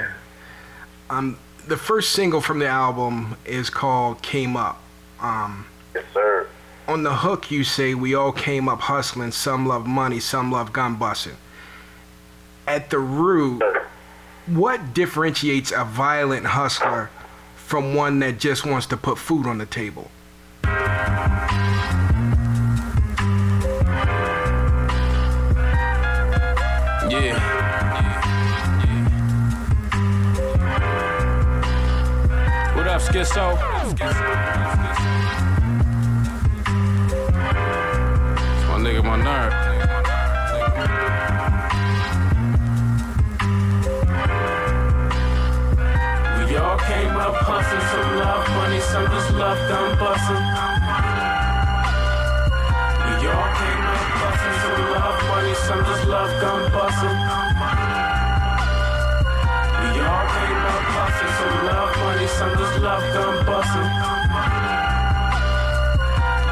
Um, 1.08 1.38
the 1.68 1.76
first 1.76 2.10
single 2.12 2.40
from 2.40 2.58
the 2.58 2.66
album 2.66 3.36
is 3.44 3.70
called 3.70 4.20
"Came 4.22 4.56
Up." 4.56 4.80
Um, 5.20 5.66
Yes, 5.94 6.04
sir. 6.12 6.48
on 6.88 7.02
the 7.04 7.14
hook 7.14 7.50
you 7.52 7.62
say 7.62 7.94
we 7.94 8.14
all 8.14 8.32
came 8.32 8.68
up 8.68 8.80
hustling, 8.80 9.30
some 9.32 9.66
love 9.66 9.86
money, 9.86 10.18
some 10.18 10.50
love 10.50 10.72
gun 10.72 10.96
busting. 10.96 11.36
At 12.66 12.90
the 12.90 12.98
root, 12.98 13.62
what 14.46 14.92
differentiates 14.94 15.70
a 15.72 15.84
violent 15.84 16.46
hustler 16.46 17.10
from 17.70 17.94
one 17.94 18.18
that 18.18 18.36
just 18.40 18.66
wants 18.66 18.84
to 18.84 18.96
put 18.96 19.16
food 19.16 19.46
on 19.46 19.58
the 19.58 19.64
table? 19.64 20.10
Yeah. 27.08 27.38
What 32.74 32.88
up, 32.88 33.00
Schizo? 33.02 33.54
My 38.66 38.78
nigga, 38.80 39.04
my 39.04 39.16
nerd. 39.16 39.69
Some 49.00 49.12
just 49.12 49.32
love 49.32 49.56
gun 49.68 49.98
busting. 49.98 50.44
We 53.06 53.12
all 53.32 53.50
came 53.56 53.84
up 53.92 54.04
hustling, 54.20 54.58
some 54.60 54.82
love 54.92 55.20
money, 55.30 55.54
some 55.54 55.82
just 55.88 56.04
love 56.06 56.32
gun 56.42 56.62
busting. 56.74 57.18
We 59.80 59.88
all 60.04 60.26
came 60.36 60.60
up 60.68 60.84
hustling, 60.92 61.34
some 61.40 61.56
love 61.68 61.92
money, 62.02 62.26
some 62.28 62.52
just 62.60 62.76
love 62.84 63.06
gun 63.14 63.34
busting. 63.48 63.90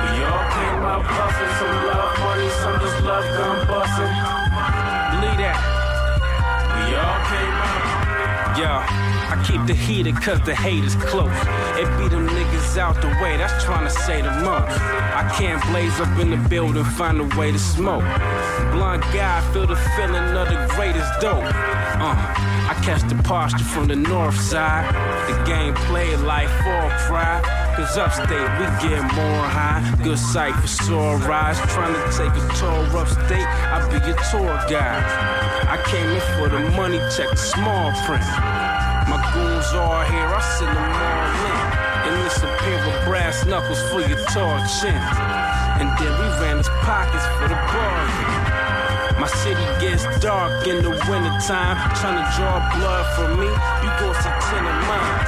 We 0.00 0.11
all 0.25 0.47
came 0.57 0.85
up 0.88 1.05
hustling, 1.05 1.55
some 1.61 1.78
love 1.88 2.14
money, 2.25 2.49
some 2.61 2.76
just 2.81 2.99
love 3.05 3.26
gun 3.37 3.57
busting. 3.69 4.27
Yeah, 8.59 8.85
I 9.31 9.41
keep 9.47 9.65
the 9.67 9.75
heater 9.75 10.11
cause 10.11 10.41
the 10.43 10.53
hate 10.53 10.83
is 10.83 10.97
close. 10.97 11.31
It 11.79 11.87
be 11.97 12.09
them 12.09 12.27
niggas 12.27 12.77
out 12.77 13.00
the 13.00 13.07
way, 13.23 13.37
that's 13.37 13.62
trying 13.62 13.85
to 13.85 13.91
say 13.91 14.21
the 14.21 14.33
most. 14.33 14.75
I 15.15 15.33
can't 15.38 15.62
blaze 15.67 16.00
up 16.00 16.19
in 16.19 16.31
the 16.31 16.49
building, 16.49 16.83
find 16.83 17.21
a 17.21 17.38
way 17.38 17.53
to 17.53 17.59
smoke. 17.59 18.03
Blunt 18.73 19.05
guy, 19.15 19.41
feel 19.53 19.69
the 19.69 19.77
feeling 19.95 20.37
of 20.37 20.49
the 20.49 20.67
greatest 20.75 21.21
dope. 21.21 21.45
Uh, 22.00 22.14
I 22.71 22.78
catch 22.85 23.02
the 23.11 23.21
posture 23.25 23.64
from 23.64 23.88
the 23.88 23.97
north 23.97 24.38
side. 24.40 24.87
The 25.26 25.35
game 25.45 25.75
play 25.90 26.14
like 26.17 26.49
for 26.62 26.88
pride. 27.07 27.43
Cause 27.75 27.99
upstate 27.99 28.49
we 28.59 28.67
get 28.87 29.02
more 29.19 29.45
high. 29.50 29.83
Good 30.02 30.19
sight 30.19 30.55
for 30.55 30.69
sore 30.69 31.17
rides. 31.19 31.59
Trying 31.75 31.95
to 31.95 32.02
take 32.14 32.31
a 32.31 32.45
tour 32.55 33.02
upstate, 33.02 33.47
I 33.47 33.83
be 33.90 33.99
your 34.07 34.19
tour 34.31 34.55
guide. 34.71 35.02
I 35.67 35.83
came 35.90 36.07
in 36.07 36.23
for 36.38 36.49
the 36.49 36.71
money, 36.76 36.99
check 37.14 37.31
the 37.31 37.37
small 37.37 37.90
print. 38.07 38.26
My 39.11 39.19
goons 39.35 39.67
all 39.75 40.02
here, 40.07 40.26
I 40.26 40.40
send 40.59 40.75
them 40.75 40.90
all 41.02 41.35
in. 41.50 41.69
And 42.07 42.25
this 42.25 42.38
a 42.38 42.50
pair 42.62 42.78
of 42.78 43.05
brass 43.07 43.45
knuckles 43.45 43.83
for 43.90 44.00
your 44.00 44.23
tall 44.31 44.59
chin. 44.78 45.02
And 45.83 45.90
then 45.99 46.12
we 46.14 46.26
ran 46.43 46.59
his 46.59 46.69
pockets 46.87 47.26
for 47.38 47.49
the 47.49 47.59
bargain. 47.59 48.48
My 49.19 49.27
city 49.27 49.67
gets 49.81 50.05
dark 50.21 50.67
in 50.67 50.83
the 50.83 50.91
wintertime. 51.11 51.77
Trying 51.99 52.23
to 52.23 52.27
draw 52.39 52.63
blood 52.71 53.05
from 53.17 53.41
me, 53.41 53.51
you 53.51 53.91
gon' 53.99 54.15
see 54.15 54.31
ten 54.47 54.63
of 54.63 54.79
mine. 54.87 55.27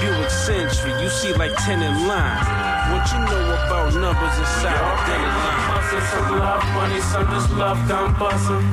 Buick 0.00 0.30
Century, 0.30 0.92
you 1.02 1.08
see 1.08 1.32
like 1.32 1.56
ten 1.64 1.80
in 1.82 2.06
line. 2.06 2.44
What 2.92 3.10
you 3.12 3.18
know 3.24 3.44
about 3.56 3.94
numbers 3.94 4.36
inside 4.38 4.76
the 4.76 4.96
dinner 5.08 5.32
line? 5.32 5.60
Bustin' 5.72 6.04
some 6.12 6.38
love 6.38 6.64
money, 6.76 7.00
some 7.00 7.26
just 7.32 7.50
love 7.52 7.88
gun 7.88 8.12
bustin'. 8.18 8.64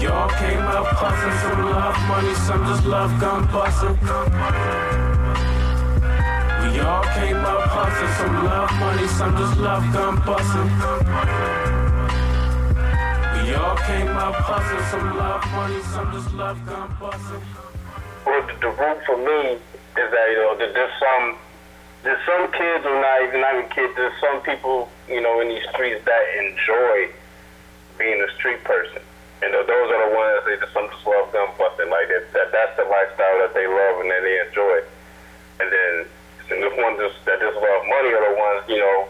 We 0.00 0.06
all 0.06 0.30
came 0.30 0.64
up 0.64 0.86
hustling, 0.96 1.38
some 1.44 1.62
love 1.70 1.98
money, 2.08 2.34
some 2.46 2.64
just 2.64 2.84
love 2.86 3.20
gun 3.20 3.46
bustin'. 3.52 4.89
Hustling, 7.90 8.14
some 8.18 8.44
love 8.44 8.72
money, 8.78 9.06
some 9.08 9.36
just 9.36 9.56
love 9.58 9.84
gun 9.92 10.16
bustin'. 10.24 10.68
We 13.34 13.54
all 13.54 13.76
came 13.76 14.14
up 14.14 14.34
hustling, 14.34 14.86
some 14.90 15.16
love 15.16 15.44
money, 15.52 15.82
some 15.82 16.12
just 16.12 16.32
love 16.34 16.58
gun 16.66 16.96
bustin'. 17.00 17.42
Well, 18.26 18.46
the, 18.46 18.54
the 18.60 18.70
root 18.70 18.98
for 19.06 19.16
me 19.16 19.58
is 19.58 20.08
that 20.10 20.26
you 20.30 20.38
know 20.38 20.56
that 20.58 20.72
there's 20.74 20.96
some 21.00 21.36
there's 22.02 22.20
some 22.24 22.50
kids 22.52 22.86
or 22.86 23.00
not 23.00 23.22
even 23.26 23.40
not 23.40 23.54
even 23.58 23.70
kids. 23.70 23.92
There's 23.96 24.18
some 24.20 24.40
people 24.42 24.88
you 25.08 25.20
know 25.20 25.40
in 25.40 25.48
these 25.48 25.66
streets 25.72 26.04
that 26.04 26.22
enjoy 26.38 27.10
being 27.98 28.20
a 28.22 28.30
street 28.36 28.62
person, 28.64 29.02
and 29.42 29.52
those 29.52 29.88
are 29.90 30.00
the 30.08 30.14
ones 30.14 30.44
that 30.46 30.60
just 30.60 30.72
some 30.72 30.88
just 30.88 31.06
love 31.06 31.32
gun 31.32 31.48
busting. 31.58 31.90
Like 31.90 32.08
that, 32.08 32.32
that 32.32 32.48
that's 32.52 32.76
the 32.76 32.84
lifestyle 32.86 33.38
that 33.42 33.52
they 33.54 33.66
love 33.66 34.00
and 34.00 34.10
that 34.10 34.22
they 34.22 34.36
enjoy. 34.46 34.78
And 35.60 35.68
then 35.68 36.08
and 36.50 36.62
the 36.62 36.70
ones 36.76 36.98
that 37.24 37.40
just 37.40 37.56
love 37.56 37.82
money 37.86 38.10
are 38.12 38.24
the 38.30 38.36
ones 38.38 38.64
you 38.68 38.78
know 38.78 39.08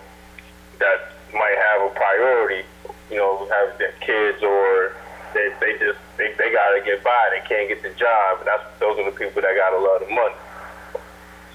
that 0.78 1.12
might 1.32 1.56
have 1.56 1.90
a 1.90 1.94
priority. 1.94 2.66
You 3.10 3.16
know, 3.16 3.48
have 3.50 3.78
their 3.78 3.92
kids 4.00 4.42
or 4.42 4.94
they, 5.34 5.52
they 5.60 5.72
just 5.78 5.98
they, 6.16 6.32
they 6.38 6.52
gotta 6.52 6.80
get 6.84 7.02
by. 7.04 7.30
They 7.30 7.46
can't 7.46 7.68
get 7.68 7.82
the 7.82 7.90
job. 7.98 8.38
And 8.38 8.46
that's 8.46 8.64
those 8.78 8.98
are 8.98 9.04
the 9.04 9.16
people 9.16 9.42
that 9.42 9.54
got 9.56 9.72
a 9.72 9.78
lot 9.78 10.02
of 10.02 10.10
money. 10.10 10.34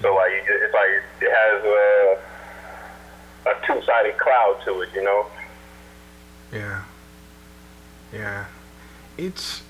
So 0.00 0.14
like 0.14 0.32
it's 0.32 0.74
like 0.74 1.02
it 1.20 1.32
has 1.32 1.64
a 1.64 2.18
a 3.50 3.66
two 3.66 3.82
sided 3.86 4.18
cloud 4.18 4.60
to 4.64 4.80
it, 4.82 4.90
you 4.94 5.02
know. 5.02 5.26
Yeah. 6.52 6.82
Yeah. 8.12 8.44
It's. 9.18 9.62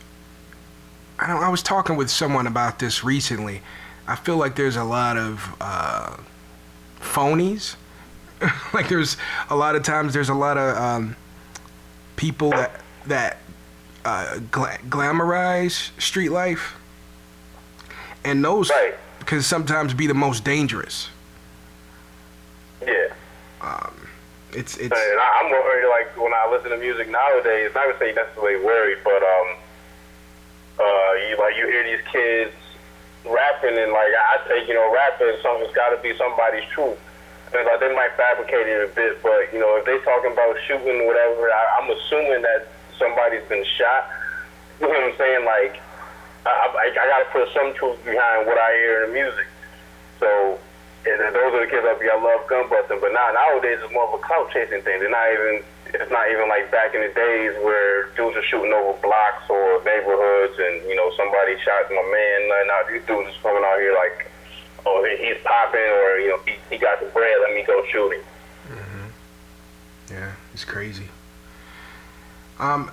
I 1.18 1.28
don't. 1.28 1.42
I 1.42 1.48
was 1.48 1.62
talking 1.62 1.96
with 1.96 2.10
someone 2.10 2.46
about 2.46 2.78
this 2.78 3.04
recently. 3.04 3.62
I 4.08 4.16
feel 4.16 4.36
like 4.36 4.54
there's 4.56 4.76
a 4.76 4.84
lot 4.84 5.16
of 5.16 5.54
uh, 5.60 6.16
phonies. 7.00 7.76
like 8.74 8.88
there's 8.88 9.16
a 9.50 9.56
lot 9.56 9.76
of 9.76 9.82
times 9.82 10.12
there's 10.14 10.28
a 10.28 10.34
lot 10.34 10.58
of 10.58 10.76
um, 10.76 11.16
people 12.16 12.50
that 12.50 12.80
that 13.06 13.38
uh, 14.04 14.38
gla- 14.50 14.78
glamorize 14.88 15.90
street 16.00 16.30
life, 16.30 16.76
and 18.24 18.44
those 18.44 18.70
Right. 18.70 18.94
can 19.24 19.42
sometimes 19.42 19.94
be 19.94 20.06
the 20.06 20.14
most 20.14 20.44
dangerous. 20.44 21.08
Yeah. 22.86 23.08
It's 24.52 24.76
it's 24.78 24.84
And 24.84 25.20
I, 25.20 25.42
I'm 25.44 25.50
worried, 25.50 25.88
like 25.88 26.16
when 26.16 26.32
I 26.32 26.48
listen 26.50 26.70
to 26.70 26.78
music 26.78 27.10
nowadays. 27.10 27.72
Not 27.74 27.86
gonna 27.86 27.98
say 27.98 28.12
necessarily 28.12 28.64
worried, 28.64 28.98
but 29.04 29.22
um, 29.22 29.56
uh, 30.78 31.12
you 31.28 31.36
like 31.38 31.56
you 31.56 31.66
hear 31.66 31.82
these 31.84 32.06
kids 32.10 32.52
rapping, 33.26 33.76
and 33.76 33.92
like 33.92 34.12
I 34.14 34.38
think 34.48 34.68
you 34.68 34.74
know, 34.74 34.92
rapping 34.92 35.34
something. 35.42 35.66
It's 35.66 35.74
got 35.74 35.90
to 35.90 35.98
be 36.02 36.16
somebody's 36.16 36.64
truth. 36.70 36.98
Like 37.52 37.80
they 37.80 37.94
might 37.94 38.12
fabricate 38.16 38.66
it 38.66 38.90
a 38.90 38.90
bit, 38.92 39.22
but 39.22 39.52
you 39.52 39.60
know, 39.60 39.76
if 39.78 39.84
they 39.86 39.98
talking 40.02 40.32
about 40.32 40.56
shooting 40.66 41.06
whatever, 41.06 41.48
I, 41.48 41.62
I'm 41.80 41.88
assuming 41.90 42.42
that 42.42 42.68
somebody's 42.98 43.46
been 43.48 43.64
shot. 43.78 44.10
You 44.80 44.88
know 44.88 44.98
what 44.98 45.12
I'm 45.12 45.16
saying? 45.16 45.44
Like 45.46 45.80
I, 46.44 46.50
I, 46.50 46.86
I 46.90 47.04
got 47.06 47.20
to 47.22 47.28
put 47.32 47.46
some 47.54 47.74
truth 47.74 48.02
behind 48.04 48.46
what 48.46 48.58
I 48.58 48.70
hear 48.76 49.04
in 49.04 49.10
the 49.10 49.14
music. 49.14 49.46
So, 50.18 50.58
and 51.06 51.20
those 51.34 51.54
are 51.54 51.62
the 51.64 51.70
kids 51.70 51.84
that 51.86 52.00
be 52.00 52.10
I 52.10 52.18
love 52.18 52.46
gun 52.50 52.68
busting. 52.68 53.00
But 53.00 53.12
now 53.14 53.30
nowadays 53.32 53.78
it's 53.80 53.92
more 53.92 54.10
of 54.10 54.18
a 54.18 54.22
clout 54.22 54.50
chasing 54.50 54.82
thing. 54.82 55.00
They're 55.00 55.10
not 55.10 55.32
even. 55.32 55.62
It's 55.94 56.10
not 56.10 56.30
even 56.30 56.48
like 56.48 56.70
back 56.70 56.94
in 56.94 57.00
the 57.00 57.12
days 57.14 57.54
where 57.62 58.10
dudes 58.16 58.36
are 58.36 58.42
shooting 58.44 58.72
over 58.72 58.98
blocks 59.00 59.48
or 59.48 59.82
neighborhoods, 59.84 60.58
and 60.58 60.88
you 60.88 60.96
know 60.96 61.10
somebody 61.16 61.56
shot 61.62 61.90
my 61.90 62.02
man. 62.02 62.66
Now 62.66 62.80
these 62.90 63.06
dudes 63.06 63.30
is 63.30 63.36
coming 63.42 63.62
out 63.64 63.78
here 63.78 63.94
like, 63.94 64.30
oh 64.84 65.04
he's 65.18 65.38
popping, 65.44 65.80
or 65.80 66.18
you 66.18 66.28
know 66.30 66.40
he, 66.44 66.54
he 66.70 66.78
got 66.78 67.00
the 67.00 67.06
bread. 67.06 67.36
Let 67.42 67.54
me 67.54 67.62
go 67.64 67.84
shoot 67.90 68.12
him. 68.12 68.22
Yeah, 70.10 70.32
it's 70.54 70.64
crazy. 70.64 71.08
Um, 72.58 72.90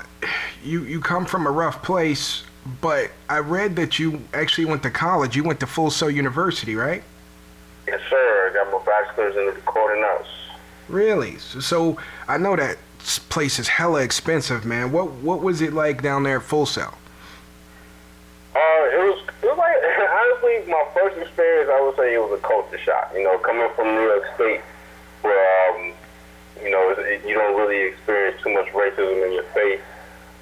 you 0.63 0.83
you 0.83 1.00
come 1.00 1.25
from 1.25 1.47
a 1.47 1.51
rough 1.51 1.83
place, 1.83 2.43
but 2.81 3.12
I 3.29 3.39
read 3.39 3.75
that 3.77 4.00
you 4.00 4.21
actually 4.33 4.65
went 4.65 4.83
to 4.83 4.89
college. 4.89 5.35
You 5.35 5.43
went 5.43 5.59
to 5.62 5.67
Full 5.67 5.91
Sail 5.91 6.09
University, 6.09 6.75
right? 6.75 7.03
Yes, 7.88 8.01
sir. 8.09 8.50
I 8.50 8.53
got 8.53 8.71
my 8.71 8.83
bachelor's 8.85 9.35
in 9.35 9.45
the 9.45 9.51
recording 9.51 10.03
arts. 10.03 10.27
Really? 10.90 11.38
So, 11.38 11.60
so 11.60 11.98
I 12.28 12.38
know 12.38 12.56
that 12.56 12.78
place 13.30 13.60
is 13.60 13.68
hella 13.68 14.02
expensive, 14.02 14.66
man. 14.66 14.92
What 14.92 15.12
what 15.12 15.42
was 15.42 15.62
it 15.62 15.74
like 15.74 16.02
down 16.02 16.24
there 16.24 16.38
at 16.38 16.44
Full 16.44 16.66
Sail? 16.66 16.94
Uh, 18.56 18.86
it 18.94 19.02
was, 19.02 19.20
it 19.42 19.48
was 19.50 19.58
like, 19.58 19.75
honestly, 20.22 20.72
my 20.72 20.86
first 20.94 21.18
experience, 21.18 21.70
I 21.74 21.82
would 21.82 21.96
say 21.98 22.13
it 22.13 22.22
was 22.22 22.38
a 22.38 22.42
culture 22.42 22.78
shock. 22.78 23.12
You 23.16 23.24
know, 23.24 23.38
coming 23.40 23.68
from 23.75 23.96
New 23.96 24.06
York 24.06 24.24
State, 24.36 24.62
where, 25.22 25.74
um, 25.74 25.94
you 26.62 26.70
know, 26.70 26.94
you 27.25 27.34
don't 27.34 27.58
really 27.58 27.90
experience 27.90 28.42
too 28.44 28.54
much 28.54 28.68
racism 28.68 29.25
in 29.25 29.34
your 29.34 29.48
face. 29.58 29.82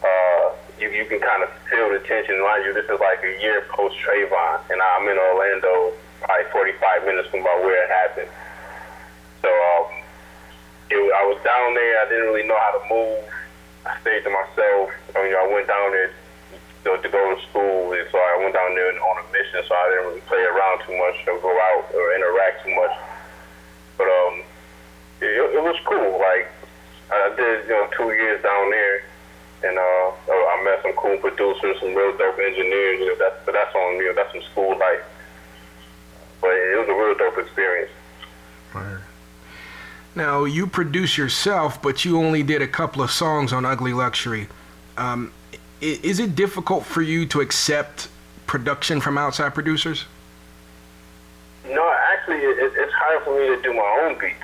Uh, 0.04 0.52
you, 0.80 0.90
you 0.90 1.06
can 1.06 1.20
kind 1.20 1.44
of 1.44 1.50
feel 1.70 1.88
the 1.90 2.00
tension. 2.04 2.36
Mind 2.42 2.66
you, 2.66 2.74
this 2.74 2.90
is 2.90 3.00
like 3.00 3.24
a 3.24 3.40
year 3.40 3.64
post 3.70 3.96
Trayvon, 4.04 4.60
and 4.70 4.82
I'm 4.82 5.08
in 5.08 5.18
Orlando, 5.18 5.94
probably 6.20 6.52
45 6.52 7.06
minutes 7.06 7.30
from 7.30 7.42
about 7.42 7.64
where 7.64 7.80
it 7.86 7.90
happened. 7.90 8.30
It, 10.92 11.12
I 11.16 11.24
was 11.26 11.40
down 11.44 11.74
there. 11.74 11.96
I 12.02 12.06
didn't 12.10 12.28
really 12.28 12.48
know 12.48 12.60
how 12.60 12.72
to 12.78 12.84
move. 12.92 13.24
I 13.86 13.98
stayed 14.02 14.24
to 14.24 14.32
myself. 14.32 14.92
I 15.16 15.24
mean, 15.24 15.34
I 15.34 15.48
went 15.48 15.68
down 15.68 15.92
there 15.92 16.12
to, 16.86 17.02
to 17.02 17.10
go 17.10 17.22
to 17.34 17.38
school, 17.50 17.94
and 17.94 18.06
so 18.12 18.18
I 18.18 18.38
went 18.44 18.54
down 18.54 18.76
there 18.76 18.92
on 18.94 19.16
a 19.24 19.26
mission. 19.32 19.64
So 19.66 19.74
I 19.74 19.86
didn't 19.90 20.06
really 20.12 20.26
play 20.30 20.44
around 20.44 20.86
too 20.86 20.96
much 20.98 21.18
or 21.28 21.40
go 21.40 21.52
out 21.52 21.90
or 21.94 22.14
interact 22.14 22.66
too 22.66 22.74
much. 22.76 22.94
But 23.98 24.08
um, 24.08 24.36
it, 25.22 25.34
it 25.58 25.64
was 25.64 25.78
cool. 25.86 26.20
Like 26.20 26.50
I 27.12 27.34
did, 27.36 27.66
you 27.66 27.76
know, 27.76 27.88
two 27.96 28.12
years 28.14 28.42
down 28.44 28.70
there, 28.70 28.98
and 29.66 29.76
uh, 29.78 30.08
I 30.30 30.56
met 30.64 30.82
some 30.82 30.94
cool 30.94 31.18
producers, 31.18 31.78
some 31.80 31.94
real 31.94 32.16
dope 32.18 32.40
engineers. 32.40 33.00
You 33.00 33.08
know, 33.14 33.18
that's 33.18 33.40
but 33.46 33.54
that's 33.54 33.74
on 33.76 33.98
you 33.98 34.10
know 34.10 34.16
that's 34.16 34.32
some 34.34 34.46
school 34.52 34.78
life. 34.78 35.06
But 36.42 36.54
it 36.54 36.78
was 36.78 36.90
a 36.90 36.98
real 36.98 37.16
dope 37.18 37.38
experience. 37.38 37.92
Now, 40.16 40.44
you 40.44 40.68
produce 40.68 41.18
yourself, 41.18 41.82
but 41.82 42.04
you 42.04 42.18
only 42.18 42.44
did 42.44 42.62
a 42.62 42.68
couple 42.68 43.02
of 43.02 43.12
songs 43.12 43.54
on 43.54 43.66
Ugly 43.66 43.94
Luxury. 43.94 44.48
Um, 44.98 45.32
is 45.80 46.20
it 46.20 46.36
difficult 46.36 46.86
for 46.86 47.02
you 47.02 47.26
to 47.28 47.40
accept 47.42 48.10
production 48.46 49.00
from 49.00 49.18
outside 49.18 49.54
producers? 49.54 50.06
No, 51.66 51.90
actually, 52.14 52.38
it, 52.38 52.58
it- 52.60 52.74
it's 52.76 52.94
hard 52.94 53.24
for 53.24 53.40
me 53.40 53.48
to 53.56 53.62
do 53.62 53.74
my 53.74 54.00
own 54.04 54.20
beats 54.20 54.36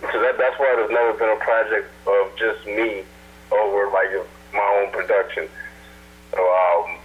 because 0.00 0.20
that, 0.20 0.36
that's 0.36 0.58
why 0.58 0.74
there's 0.76 0.90
never 0.90 1.12
been 1.14 1.30
a 1.30 1.36
project 1.44 1.88
of 2.06 2.34
just 2.36 2.66
me 2.66 3.04
over 3.52 3.88
like 3.90 4.10
my 4.52 4.80
own 4.82 4.90
production. 4.92 5.48
So 6.32 6.38
um, 6.40 6.98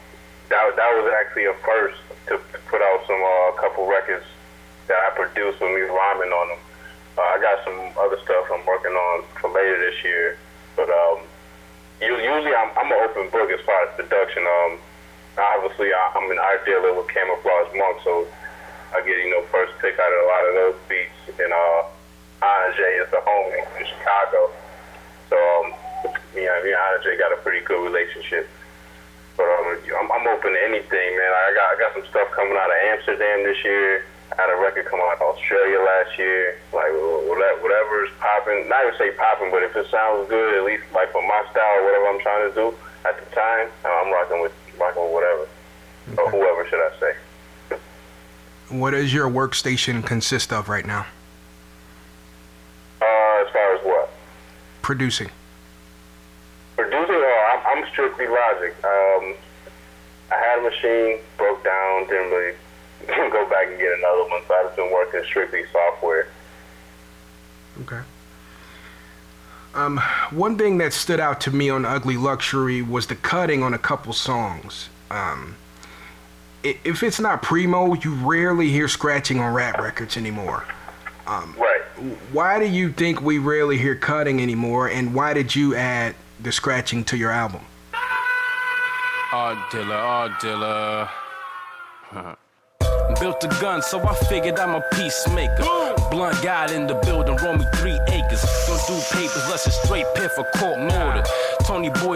that 0.50 0.76
that 0.76 0.90
was 0.98 1.14
actually 1.22 1.46
a 1.46 1.54
first 1.64 2.00
to, 2.28 2.38
to 2.38 2.60
put 2.68 2.82
out 2.82 3.06
some 3.06 3.22
uh, 3.22 3.52
couple 3.62 3.86
records 3.88 4.26
that 4.88 4.98
I 4.98 5.16
produced 5.16 5.62
with 5.62 5.70
me 5.72 5.82
rhyming 5.82 6.32
on 6.34 6.48
them. 6.50 6.58
Uh, 7.20 7.36
I 7.36 7.38
got 7.44 7.60
some 7.68 7.76
other 8.00 8.16
stuff 8.24 8.48
I'm 8.48 8.64
working 8.64 8.96
on 8.96 9.28
for 9.44 9.52
later 9.52 9.76
this 9.76 10.00
year, 10.08 10.40
but 10.80 10.88
um, 10.88 11.20
usually 12.00 12.56
I'm, 12.56 12.72
I'm 12.80 12.88
an 12.88 13.00
open 13.04 13.28
book 13.28 13.52
as 13.52 13.60
far 13.68 13.76
as 13.84 13.92
production. 14.00 14.48
Um, 14.48 14.80
obviously, 15.36 15.92
I'm 15.92 16.32
an 16.32 16.40
art 16.40 16.64
dealer 16.64 16.96
with 16.96 17.12
Camouflage 17.12 17.76
Monk, 17.76 18.00
so 18.08 18.24
I 18.96 19.04
get, 19.04 19.20
you 19.20 19.36
know, 19.36 19.44
first 19.52 19.76
pick 19.84 20.00
out 20.00 20.12
of 20.16 20.20
a 20.24 20.28
lot 20.32 20.44
of 20.48 20.54
those 20.56 20.78
beats. 20.88 21.20
And 21.44 21.52
uh, 21.52 21.92
Andre 22.40 23.04
is 23.04 23.12
the 23.12 23.20
homie 23.20 23.68
in 23.76 23.84
Chicago. 23.84 24.48
So, 25.28 25.36
um, 25.36 25.76
me 26.32 26.48
and 26.48 26.64
me 26.64 26.72
and 26.72 26.84
Andre 26.96 27.20
got 27.20 27.36
a 27.36 27.40
pretty 27.44 27.68
good 27.68 27.84
relationship. 27.84 28.48
But 29.36 29.52
um, 29.52 29.76
I'm, 29.76 30.08
I'm 30.08 30.28
open 30.32 30.56
to 30.56 30.62
anything, 30.72 31.10
man. 31.20 31.32
I 31.36 31.52
got 31.52 31.68
I 31.68 31.76
got 31.84 31.92
some 32.00 32.08
stuff 32.08 32.32
coming 32.32 32.56
out 32.56 32.72
of 32.72 32.80
Amsterdam 32.96 33.44
this 33.44 33.60
year. 33.68 34.08
I 34.40 34.48
had 34.48 34.56
a 34.56 34.62
record 34.62 34.86
come 34.86 35.02
out 35.02 35.16
of 35.16 35.36
Australia 35.36 35.80
last 35.80 36.18
year. 36.18 36.56
Like 36.72 36.92
whatever, 37.28 37.60
whatever 37.60 38.08
popping. 38.20 38.70
Not 38.70 38.86
even 38.88 38.98
say 38.98 39.12
popping, 39.12 39.52
but 39.52 39.64
if 39.64 39.76
it 39.76 39.92
sounds 39.92 40.30
good, 40.30 40.56
at 40.56 40.64
least 40.64 40.84
like 40.96 41.12
for 41.12 41.22
my 41.22 41.44
style, 41.52 41.80
or 41.80 41.84
whatever 41.84 42.08
I'm 42.08 42.22
trying 42.22 42.48
to 42.48 42.56
do 42.56 42.74
at 43.04 43.20
the 43.20 43.36
time, 43.36 43.68
I'm 43.84 44.14
rocking 44.14 44.42
with 44.42 44.54
rocking 44.80 45.04
with 45.04 45.12
whatever 45.12 45.48
or 46.18 46.32
whoever 46.32 46.66
should 46.70 46.80
I 46.80 47.00
say. 47.00 47.78
What 48.70 48.92
does 48.92 49.14
your 49.14 49.30
workstation 49.30 50.06
consist 50.06 50.54
of 50.54 50.70
right 50.70 50.86
now? 50.86 51.06
Uh, 53.02 53.44
as 53.44 53.52
far 53.52 53.76
as 53.76 53.84
what? 53.84 54.10
Producing. 54.82 55.30
Producing, 56.78 57.16
uh, 57.16 57.58
I'm, 57.58 57.84
I'm 57.84 57.90
strictly 57.92 58.28
Logic. 58.28 58.74
Um, 58.86 59.36
I 60.32 60.36
had 60.36 60.60
a 60.60 60.62
machine, 60.62 61.20
broke 61.38 61.62
down, 61.64 62.08
didn't 62.08 62.32
really 62.32 62.56
go 63.08 63.50
back 63.50 63.68
and 63.68 63.80
get 63.80 63.98
another 63.98 64.30
one, 64.30 64.42
so 64.48 64.54
I've 64.54 64.66
just 64.68 64.76
been 64.76 64.92
working 64.92 65.24
strictly 65.26 65.64
software. 65.72 66.28
Okay. 67.82 68.02
Um, 69.74 70.00
one 70.32 70.58
thing 70.58 70.80
that 70.80 70.94
stood 70.94 71.20
out 71.20 71.40
to 71.42 71.52
me 71.52 71.70
on 71.70 71.86
Ugly 71.86 72.18
Luxury 72.18 72.82
was 72.82 73.08
the 73.08 73.16
cutting 73.16 73.64
on 73.64 73.74
a 73.74 73.78
couple 73.78 74.14
songs. 74.14 74.90
Um, 75.12 75.56
if 76.64 77.04
it's 77.04 77.20
not 77.20 77.42
primo, 77.42 77.94
you 77.94 78.14
rarely 78.16 78.70
hear 78.70 78.88
scratching 78.88 79.40
on 79.40 79.54
rap 79.54 79.80
records 79.80 80.18
anymore. 80.18 80.66
Right. 81.58 81.82
Why 82.32 82.60
do 82.60 82.66
you 82.66 82.92
think 82.92 83.22
we 83.22 83.38
rarely 83.38 83.78
hear 83.78 83.96
cutting 83.96 84.42
anymore, 84.42 84.90
and 84.90 85.14
why 85.14 85.34
did 85.34 85.56
you 85.56 85.76
add 85.76 86.16
the 86.42 86.52
scratching 86.52 87.04
to 87.06 87.18
your 87.18 87.32
album? 87.32 87.62
Art 89.32 89.72
dealer, 89.72 89.96
art 89.96 90.42
dealer. 90.42 91.10
Built 93.20 93.44
a 93.44 93.48
gun, 93.60 93.82
so 93.82 94.00
I 94.08 94.14
figured 94.16 94.58
I'm 94.60 94.76
a 94.76 94.82
peacemaker. 94.94 95.64
Blunt 96.10 96.42
guy 96.42 96.74
in 96.74 96.88
the 96.88 96.96
building, 97.06 97.36
roll 97.44 97.58
me 97.58 97.66
three 97.76 98.00
acres. 98.08 98.42
Don't 98.66 98.80
do 98.88 98.96
papers, 99.12 99.50
less 99.50 99.68
a 99.68 99.72
straight 99.72 100.06
pin 100.16 100.30
for 100.30 100.46
court 100.56 100.80
order. 100.80 100.99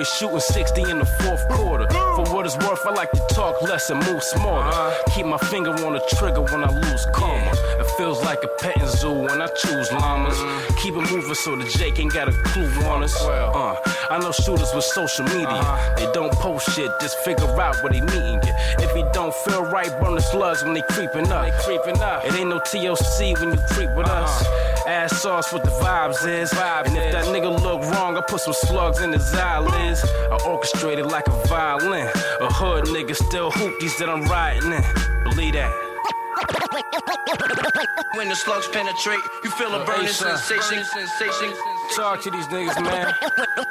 Boy 0.03 0.09
shooting 0.09 0.39
60 0.39 0.81
in 0.91 0.99
the 0.99 1.05
fourth 1.05 1.47
quarter. 1.49 1.87
For 1.89 2.25
what 2.33 2.45
it's 2.45 2.57
worth, 2.57 2.85
I 2.85 2.91
like 2.91 3.11
to 3.11 3.25
talk 3.29 3.61
less 3.61 3.89
and 3.89 4.05
move 4.05 4.21
smarter. 4.21 4.67
Uh-huh. 4.67 5.03
Keep 5.15 5.27
my 5.27 5.37
finger 5.37 5.71
on 5.71 5.93
the 5.93 6.03
trigger 6.17 6.41
when 6.41 6.63
I 6.63 6.69
lose 6.69 7.05
karma. 7.13 7.51
It 7.79 7.89
feels 7.97 8.21
like 8.23 8.43
a 8.43 8.49
petting 8.59 8.87
zoo 8.87 9.13
when 9.13 9.41
I 9.41 9.47
choose 9.47 9.91
llamas. 9.93 10.37
Mm-hmm. 10.37 10.75
Keep 10.81 10.95
it 10.95 11.11
moving 11.11 11.35
so 11.35 11.55
the 11.55 11.63
Jake 11.77 11.99
ain't 11.99 12.13
got 12.13 12.27
a 12.27 12.33
clue 12.33 12.69
on 12.91 13.03
us. 13.03 13.15
Uh, 13.23 13.79
I 14.09 14.19
know 14.19 14.31
shooters 14.33 14.73
with 14.75 14.83
social 14.83 15.25
media. 15.25 15.47
Uh-huh. 15.47 15.95
They 15.95 16.11
don't 16.11 16.33
post 16.33 16.75
shit, 16.75 16.91
just 16.99 17.17
figure 17.19 17.47
out 17.61 17.81
where 17.81 17.93
they 17.93 18.01
meeting 18.01 18.41
you. 18.43 18.53
If 18.83 18.95
you 18.97 19.07
don't 19.13 19.33
feel 19.33 19.63
right, 19.63 19.91
burn 20.01 20.15
the 20.15 20.21
slugs 20.21 20.63
when 20.63 20.73
they 20.73 20.83
creeping 20.89 21.31
up. 21.31 21.45
They 21.45 21.63
creeping 21.63 22.01
up. 22.01 22.25
It 22.25 22.33
ain't 22.35 22.49
no 22.49 22.59
TOC 22.59 23.39
when 23.39 23.55
you 23.55 23.61
creep 23.71 23.91
with 23.95 24.07
uh-huh. 24.07 24.23
us. 24.23 24.83
Ass 24.85 25.21
sauce 25.21 25.53
what 25.53 25.63
the 25.63 25.71
vibes 25.71 26.27
is. 26.27 26.51
And 26.51 26.97
if 26.97 27.13
that 27.13 27.25
nigga 27.25 27.49
look 27.63 27.72
wrong, 27.91 28.17
I 28.17 28.21
put 28.21 28.41
some 28.41 28.53
slugs 28.53 29.01
in 29.01 29.11
his 29.13 29.33
eyelids. 29.33 30.03
I 30.03 30.37
orchestrate 30.45 30.97
it 30.97 31.05
like 31.05 31.27
a 31.27 31.47
violin. 31.47 32.07
A 32.41 32.51
hood 32.53 32.85
nigga 32.85 33.15
still 33.15 33.51
hoopies 33.51 33.97
that 33.99 34.09
I'm 34.09 34.23
riding 34.25 34.71
in. 34.71 34.83
Believe 35.23 35.53
that. 35.53 35.71
When 38.15 38.29
the 38.29 38.35
slugs 38.35 38.67
penetrate, 38.67 39.19
you 39.43 39.49
feel 39.51 39.73
a 39.73 39.83
burning 39.85 40.05
Ace, 40.05 40.21
uh, 40.21 40.37
sensation. 40.37 40.83
sensation. 40.85 41.53
Talk 41.95 42.21
to 42.23 42.31
these 42.31 42.45
niggas, 42.47 42.81
man. 42.83 43.13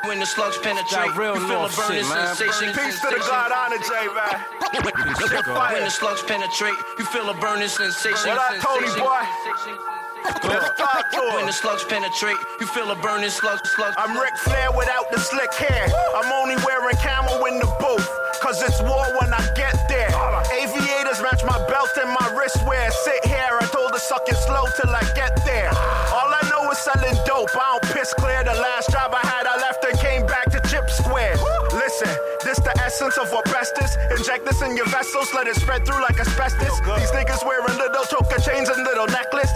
When 0.05 0.19
the 0.19 0.27
slugs 0.27 0.59
penetrate, 0.59 1.15
real 1.17 1.35
you 1.35 1.47
feel 1.47 1.65
a 1.65 1.71
burning 1.71 2.05
shit, 2.05 2.07
sensation. 2.07 2.75
Peace 2.75 3.01
to 3.01 3.09
the 3.09 3.19
God 3.19 3.53
honor, 3.53 3.79
J, 3.79 4.09
man. 4.15 5.73
When 5.73 5.85
the 5.85 5.91
slugs 5.91 6.23
penetrate, 6.23 6.75
you 6.99 7.05
feel 7.07 7.31
a 7.31 7.35
burning 7.35 7.69
sensation. 7.69 8.31
What 8.31 8.39
up, 8.39 8.61
Tony 8.61 8.89
sensation. 8.89 9.77
boy? 9.77 9.92
Let's 10.25 10.71
talk 10.79 11.11
to 11.11 11.21
When 11.35 11.47
the 11.47 11.53
slugs 11.53 11.85
penetrate, 11.85 12.37
you 12.61 12.67
feel 12.67 12.91
a 12.91 12.97
burning 12.97 13.31
slug, 13.31 13.59
slug. 13.67 13.95
I'm 13.97 14.17
Ric 14.19 14.37
Flair 14.39 14.71
without 14.77 15.11
the 15.11 15.19
slick 15.19 15.53
hair. 15.55 15.89
I'm 16.15 16.31
only 16.33 16.57
wearing 16.65 16.97
camel 16.97 17.45
in 17.47 17.59
the 17.59 17.71
booth. 17.81 18.09
Cause 18.43 18.61
it's 18.63 18.81
war 18.83 19.07
when 19.23 19.33
I 19.33 19.43
get 19.55 19.79
there. 19.89 20.11
Aviators 20.51 21.23
match 21.23 21.43
my 21.47 21.59
belt 21.71 21.91
and 22.01 22.11
my 22.11 22.27
wristwear. 22.35 22.91
Sit 22.91 23.25
here, 23.27 23.55
I 23.61 23.67
told 23.71 23.93
her 23.93 23.99
suck 23.99 24.27
it 24.29 24.37
slow 24.37 24.67
till 24.79 24.91
I 24.91 25.03
get 25.15 25.39
there. 25.45 25.71
All 26.11 26.31
I 26.31 26.43
know 26.51 26.71
is 26.71 26.79
selling 26.79 27.15
dope. 27.25 27.55
I 27.55 27.79
don't 27.79 27.95
piss 27.95 28.13
clear. 28.15 28.43
The 28.43 28.55
last 28.59 28.91
job 28.91 29.15
I 29.15 29.25
had, 29.27 29.47
I 29.47 29.57
left 29.59 29.85
and 29.85 29.99
came 29.99 30.27
back 30.27 30.51
to 30.51 30.61
Chip 30.69 30.91
Square. 30.91 31.39
Listen, 31.71 32.11
this 32.43 32.59
the 32.59 32.75
essence 32.83 33.17
of 33.19 33.31
asbestos. 33.31 33.95
Inject 34.11 34.45
this 34.45 34.61
in 34.63 34.77
your 34.77 34.87
vessels, 34.87 35.29
let 35.35 35.47
it 35.47 35.57
spread 35.57 35.87
through 35.87 36.03
like 36.03 36.19
asbestos. 36.19 36.81
These 36.99 37.13
niggas 37.15 37.47
wearing 37.47 37.79
little 37.79 38.05
choker 38.11 38.41
chains 38.43 38.69
and 38.69 38.83
little 38.83 39.07
necklace. 39.07 39.52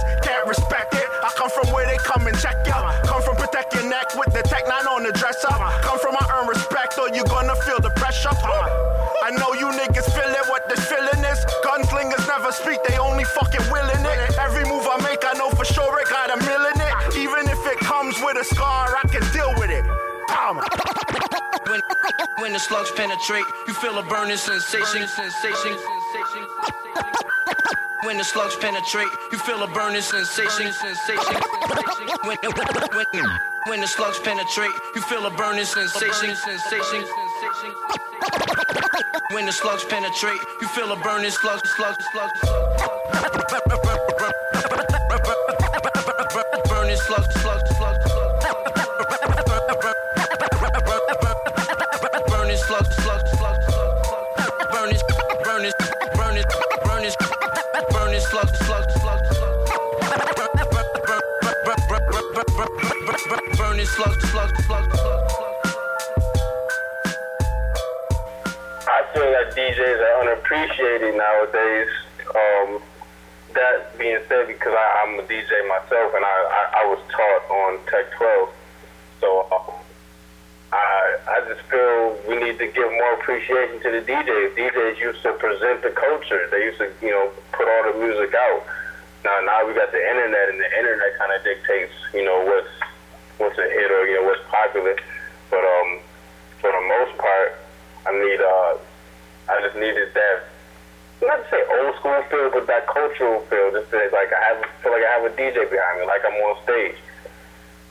Only 13.56 13.68
fucking 13.68 13.72
willing 13.72 14.04
it. 14.04 14.38
Every 14.38 14.64
move 14.64 14.86
I 14.90 15.00
make, 15.02 15.24
I 15.24 15.34
know 15.38 15.50
for 15.50 15.64
sure 15.64 16.00
it 16.00 16.08
got 16.08 16.30
a 16.30 16.36
mill 16.44 16.66
in 16.66 16.80
it. 16.80 17.16
Even 17.16 17.48
if 17.48 17.66
it 17.66 17.78
comes 17.78 18.16
with 18.22 18.36
a 18.36 18.44
scar, 18.44 18.96
I 18.96 19.08
can 19.08 19.22
deal 19.32 19.52
with 19.58 19.70
it. 19.70 19.84
When, 21.66 21.80
when 22.38 22.52
the 22.52 22.58
slugs 22.58 22.90
penetrate, 22.92 23.44
you 23.66 23.74
feel 23.74 23.98
a 23.98 24.02
burning 24.02 24.36
sensation. 24.36 25.06
sensation. 25.08 25.76
When 28.04 28.18
the 28.18 28.24
slugs 28.24 28.56
penetrate, 28.56 29.08
you 29.32 29.38
feel 29.38 29.62
a 29.62 29.66
burning 29.66 30.02
sensation. 30.02 30.72
sensation. 30.72 31.40
When, 32.24 32.36
when, 32.42 33.24
when 33.66 33.80
the 33.80 33.88
slugs 33.88 34.20
penetrate, 34.20 34.70
you 34.94 35.00
feel 35.02 35.26
a 35.26 35.30
burning 35.30 35.64
sensation. 35.64 36.36
sensation. 36.36 37.04
When 39.32 39.46
the 39.46 39.52
slugs 39.52 39.84
penetrate, 39.84 40.38
you 40.60 40.68
feel 40.68 40.92
a 40.92 40.96
burning 40.96 41.30
slug, 41.30 41.66
slug, 41.66 41.96
slug. 42.12 42.75
I 68.88 69.02
feel 69.12 69.32
like 69.32 69.54
DJs 69.54 70.00
are 70.00 70.20
unappreciated 70.20 71.14
nowadays. 71.16 71.88
Um, 72.34 72.82
being 74.06 74.22
said, 74.28 74.46
because 74.46 74.70
I, 74.70 74.86
I'm 75.02 75.18
a 75.18 75.24
DJ 75.26 75.50
myself 75.66 76.14
and 76.14 76.22
I, 76.22 76.36
I, 76.46 76.62
I 76.78 76.84
was 76.86 77.02
taught 77.10 77.42
on 77.50 77.82
Tech 77.90 78.06
12, 78.14 78.54
so 79.18 79.50
um, 79.50 79.74
I, 80.70 81.18
I 81.26 81.36
just 81.50 81.66
feel 81.66 82.14
we 82.30 82.38
need 82.38 82.54
to 82.62 82.70
give 82.70 82.86
more 82.86 83.14
appreciation 83.18 83.82
to 83.82 83.90
the 83.98 84.02
DJs. 84.06 84.54
DJs 84.54 84.98
used 85.02 85.22
to 85.26 85.32
present 85.42 85.82
the 85.82 85.90
culture. 85.90 86.46
They 86.54 86.70
used 86.70 86.78
to, 86.78 86.86
you 87.02 87.10
know, 87.10 87.34
put 87.50 87.66
all 87.66 87.90
the 87.90 87.98
music 87.98 88.30
out. 88.30 88.62
Now, 89.24 89.42
now 89.42 89.66
we 89.66 89.74
got 89.74 89.90
the 89.90 89.98
internet, 89.98 90.54
and 90.54 90.60
the 90.62 90.70
internet 90.78 91.18
kind 91.18 91.32
of 91.34 91.42
dictates, 91.42 91.94
you 92.14 92.22
know, 92.22 92.46
what's 92.46 92.70
what's 93.38 93.58
a 93.58 93.68
hit 93.68 93.90
or 93.90 94.06
you 94.06 94.22
know 94.22 94.24
what's 94.30 94.42
popular. 94.48 94.94
But 95.50 95.66
um, 95.66 95.98
for 96.62 96.70
the 96.70 96.84
most 96.94 97.18
part, 97.18 97.58
I 98.06 98.12
need 98.14 98.38
uh, 98.38 98.78
I 99.50 99.66
just 99.66 99.74
needed 99.74 100.14
that. 100.14 100.55
Not 101.22 101.36
to 101.42 101.50
say 101.50 101.62
old 101.80 101.96
school 101.96 102.22
feel, 102.30 102.50
but 102.50 102.66
that 102.66 102.86
cultural 102.86 103.40
feel. 103.48 103.72
Just 103.72 103.90
that, 103.90 104.12
like 104.12 104.28
I 104.32 104.54
have, 104.54 104.64
feel 104.82 104.92
like 104.92 105.02
I 105.02 105.20
have 105.20 105.24
a 105.24 105.34
DJ 105.34 105.70
behind 105.70 106.00
me, 106.00 106.06
like 106.06 106.22
I'm 106.26 106.34
on 106.34 106.62
stage. 106.64 106.96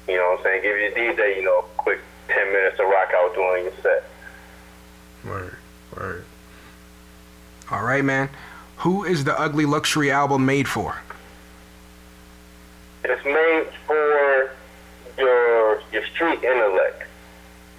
You 0.08 0.18
know 0.18 0.32
what 0.32 0.40
I'm 0.40 0.44
saying? 0.44 0.62
Give 0.62 0.78
you 0.78 0.88
a 0.88 0.92
DJ, 0.92 1.38
you 1.38 1.44
know, 1.44 1.60
a 1.60 1.64
quick 1.78 2.00
10 2.28 2.52
minutes 2.52 2.78
to 2.78 2.84
rock 2.86 3.10
out 3.16 3.34
doing 3.34 3.64
your 3.64 3.74
set. 3.82 4.04
Word, 5.26 5.58
word. 5.96 6.26
All 7.72 7.84
right, 7.84 8.04
man. 8.04 8.30
Who 8.78 9.04
is 9.04 9.24
the 9.24 9.40
Ugly 9.40 9.66
Luxury 9.66 10.12
album 10.12 10.46
made 10.46 10.68
for? 10.68 10.98
It's 13.04 13.26
made 13.26 13.68
for 13.88 14.52
your 15.18 15.82
your 15.92 16.06
street 16.14 16.44
intellect, 16.44 17.04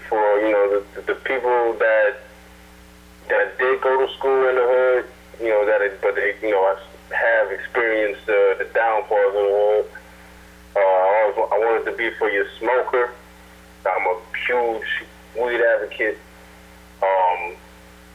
for 0.08 0.40
you 0.40 0.50
know 0.50 0.82
the, 0.94 1.02
the 1.02 1.14
people 1.14 1.74
that 1.78 2.16
that 3.28 3.58
did 3.58 3.80
go 3.80 4.06
to 4.06 4.12
school 4.14 4.48
in 4.48 4.54
the 4.54 4.62
hood, 4.62 5.04
you 5.40 5.48
know 5.48 5.66
that 5.66 5.82
it, 5.82 6.00
but 6.00 6.16
you 6.42 6.50
know 6.50 6.60
I 6.60 6.76
have 7.14 7.52
experienced 7.52 8.22
uh, 8.22 8.58
the 8.58 8.68
downfalls 8.74 9.28
of 9.28 9.32
the 9.34 9.40
hood. 9.40 9.86
Uh, 10.74 10.78
I, 10.78 11.32
always, 11.34 11.52
I 11.52 11.58
wanted 11.58 11.90
to 11.90 11.96
be 11.96 12.10
for 12.18 12.30
your 12.30 12.46
smoker. 12.58 13.12
I'm 13.86 14.06
a 14.06 14.20
huge 14.46 15.04
weed 15.36 15.60
advocate. 15.60 16.18
Um, 17.02 17.56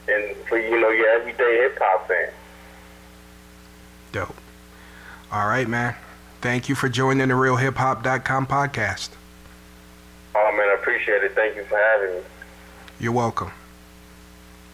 and 0.08 0.36
for 0.48 0.58
you 0.58 0.80
know 0.80 0.90
your 0.90 1.08
everyday 1.08 1.58
hip 1.62 1.78
hop 1.80 2.08
fan. 2.08 2.30
Dope. 4.12 4.36
All 5.30 5.48
right, 5.48 5.68
man. 5.68 5.94
Thank 6.40 6.68
you 6.68 6.74
for 6.74 6.88
joining 6.88 7.28
the 7.28 7.34
RealHipHop.com 7.34 8.46
podcast. 8.46 9.10
Oh 10.34 10.52
man, 10.56 10.68
I 10.68 10.74
appreciate 10.74 11.22
it. 11.22 11.34
Thank 11.34 11.56
you 11.56 11.64
for 11.64 11.78
having 11.78 12.16
me. 12.16 12.22
You're 12.98 13.12
welcome. 13.12 13.52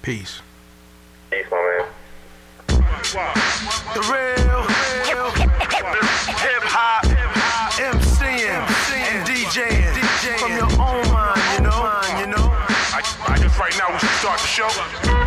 Peace. 0.02 0.40
Peace, 1.30 1.46
my 1.50 1.56
man. 1.78 1.88
The 3.08 4.00
real, 4.12 4.62
hip 6.36 6.62
hop, 6.64 7.06
MCing 7.78 8.60
and 8.92 9.26
DJing 9.26 10.38
from 10.38 10.52
your 10.52 10.68
own 10.78 11.10
mind, 11.10 11.40
you 11.54 11.62
know, 11.64 11.80
you 12.20 12.26
know. 12.26 12.52
I, 12.92 13.00
I 13.26 13.38
guess 13.38 13.58
right 13.58 13.74
now 13.78 13.90
we 13.90 13.98
should 13.98 14.10
start 14.10 14.40
the 14.40 14.46
show. 14.46 15.17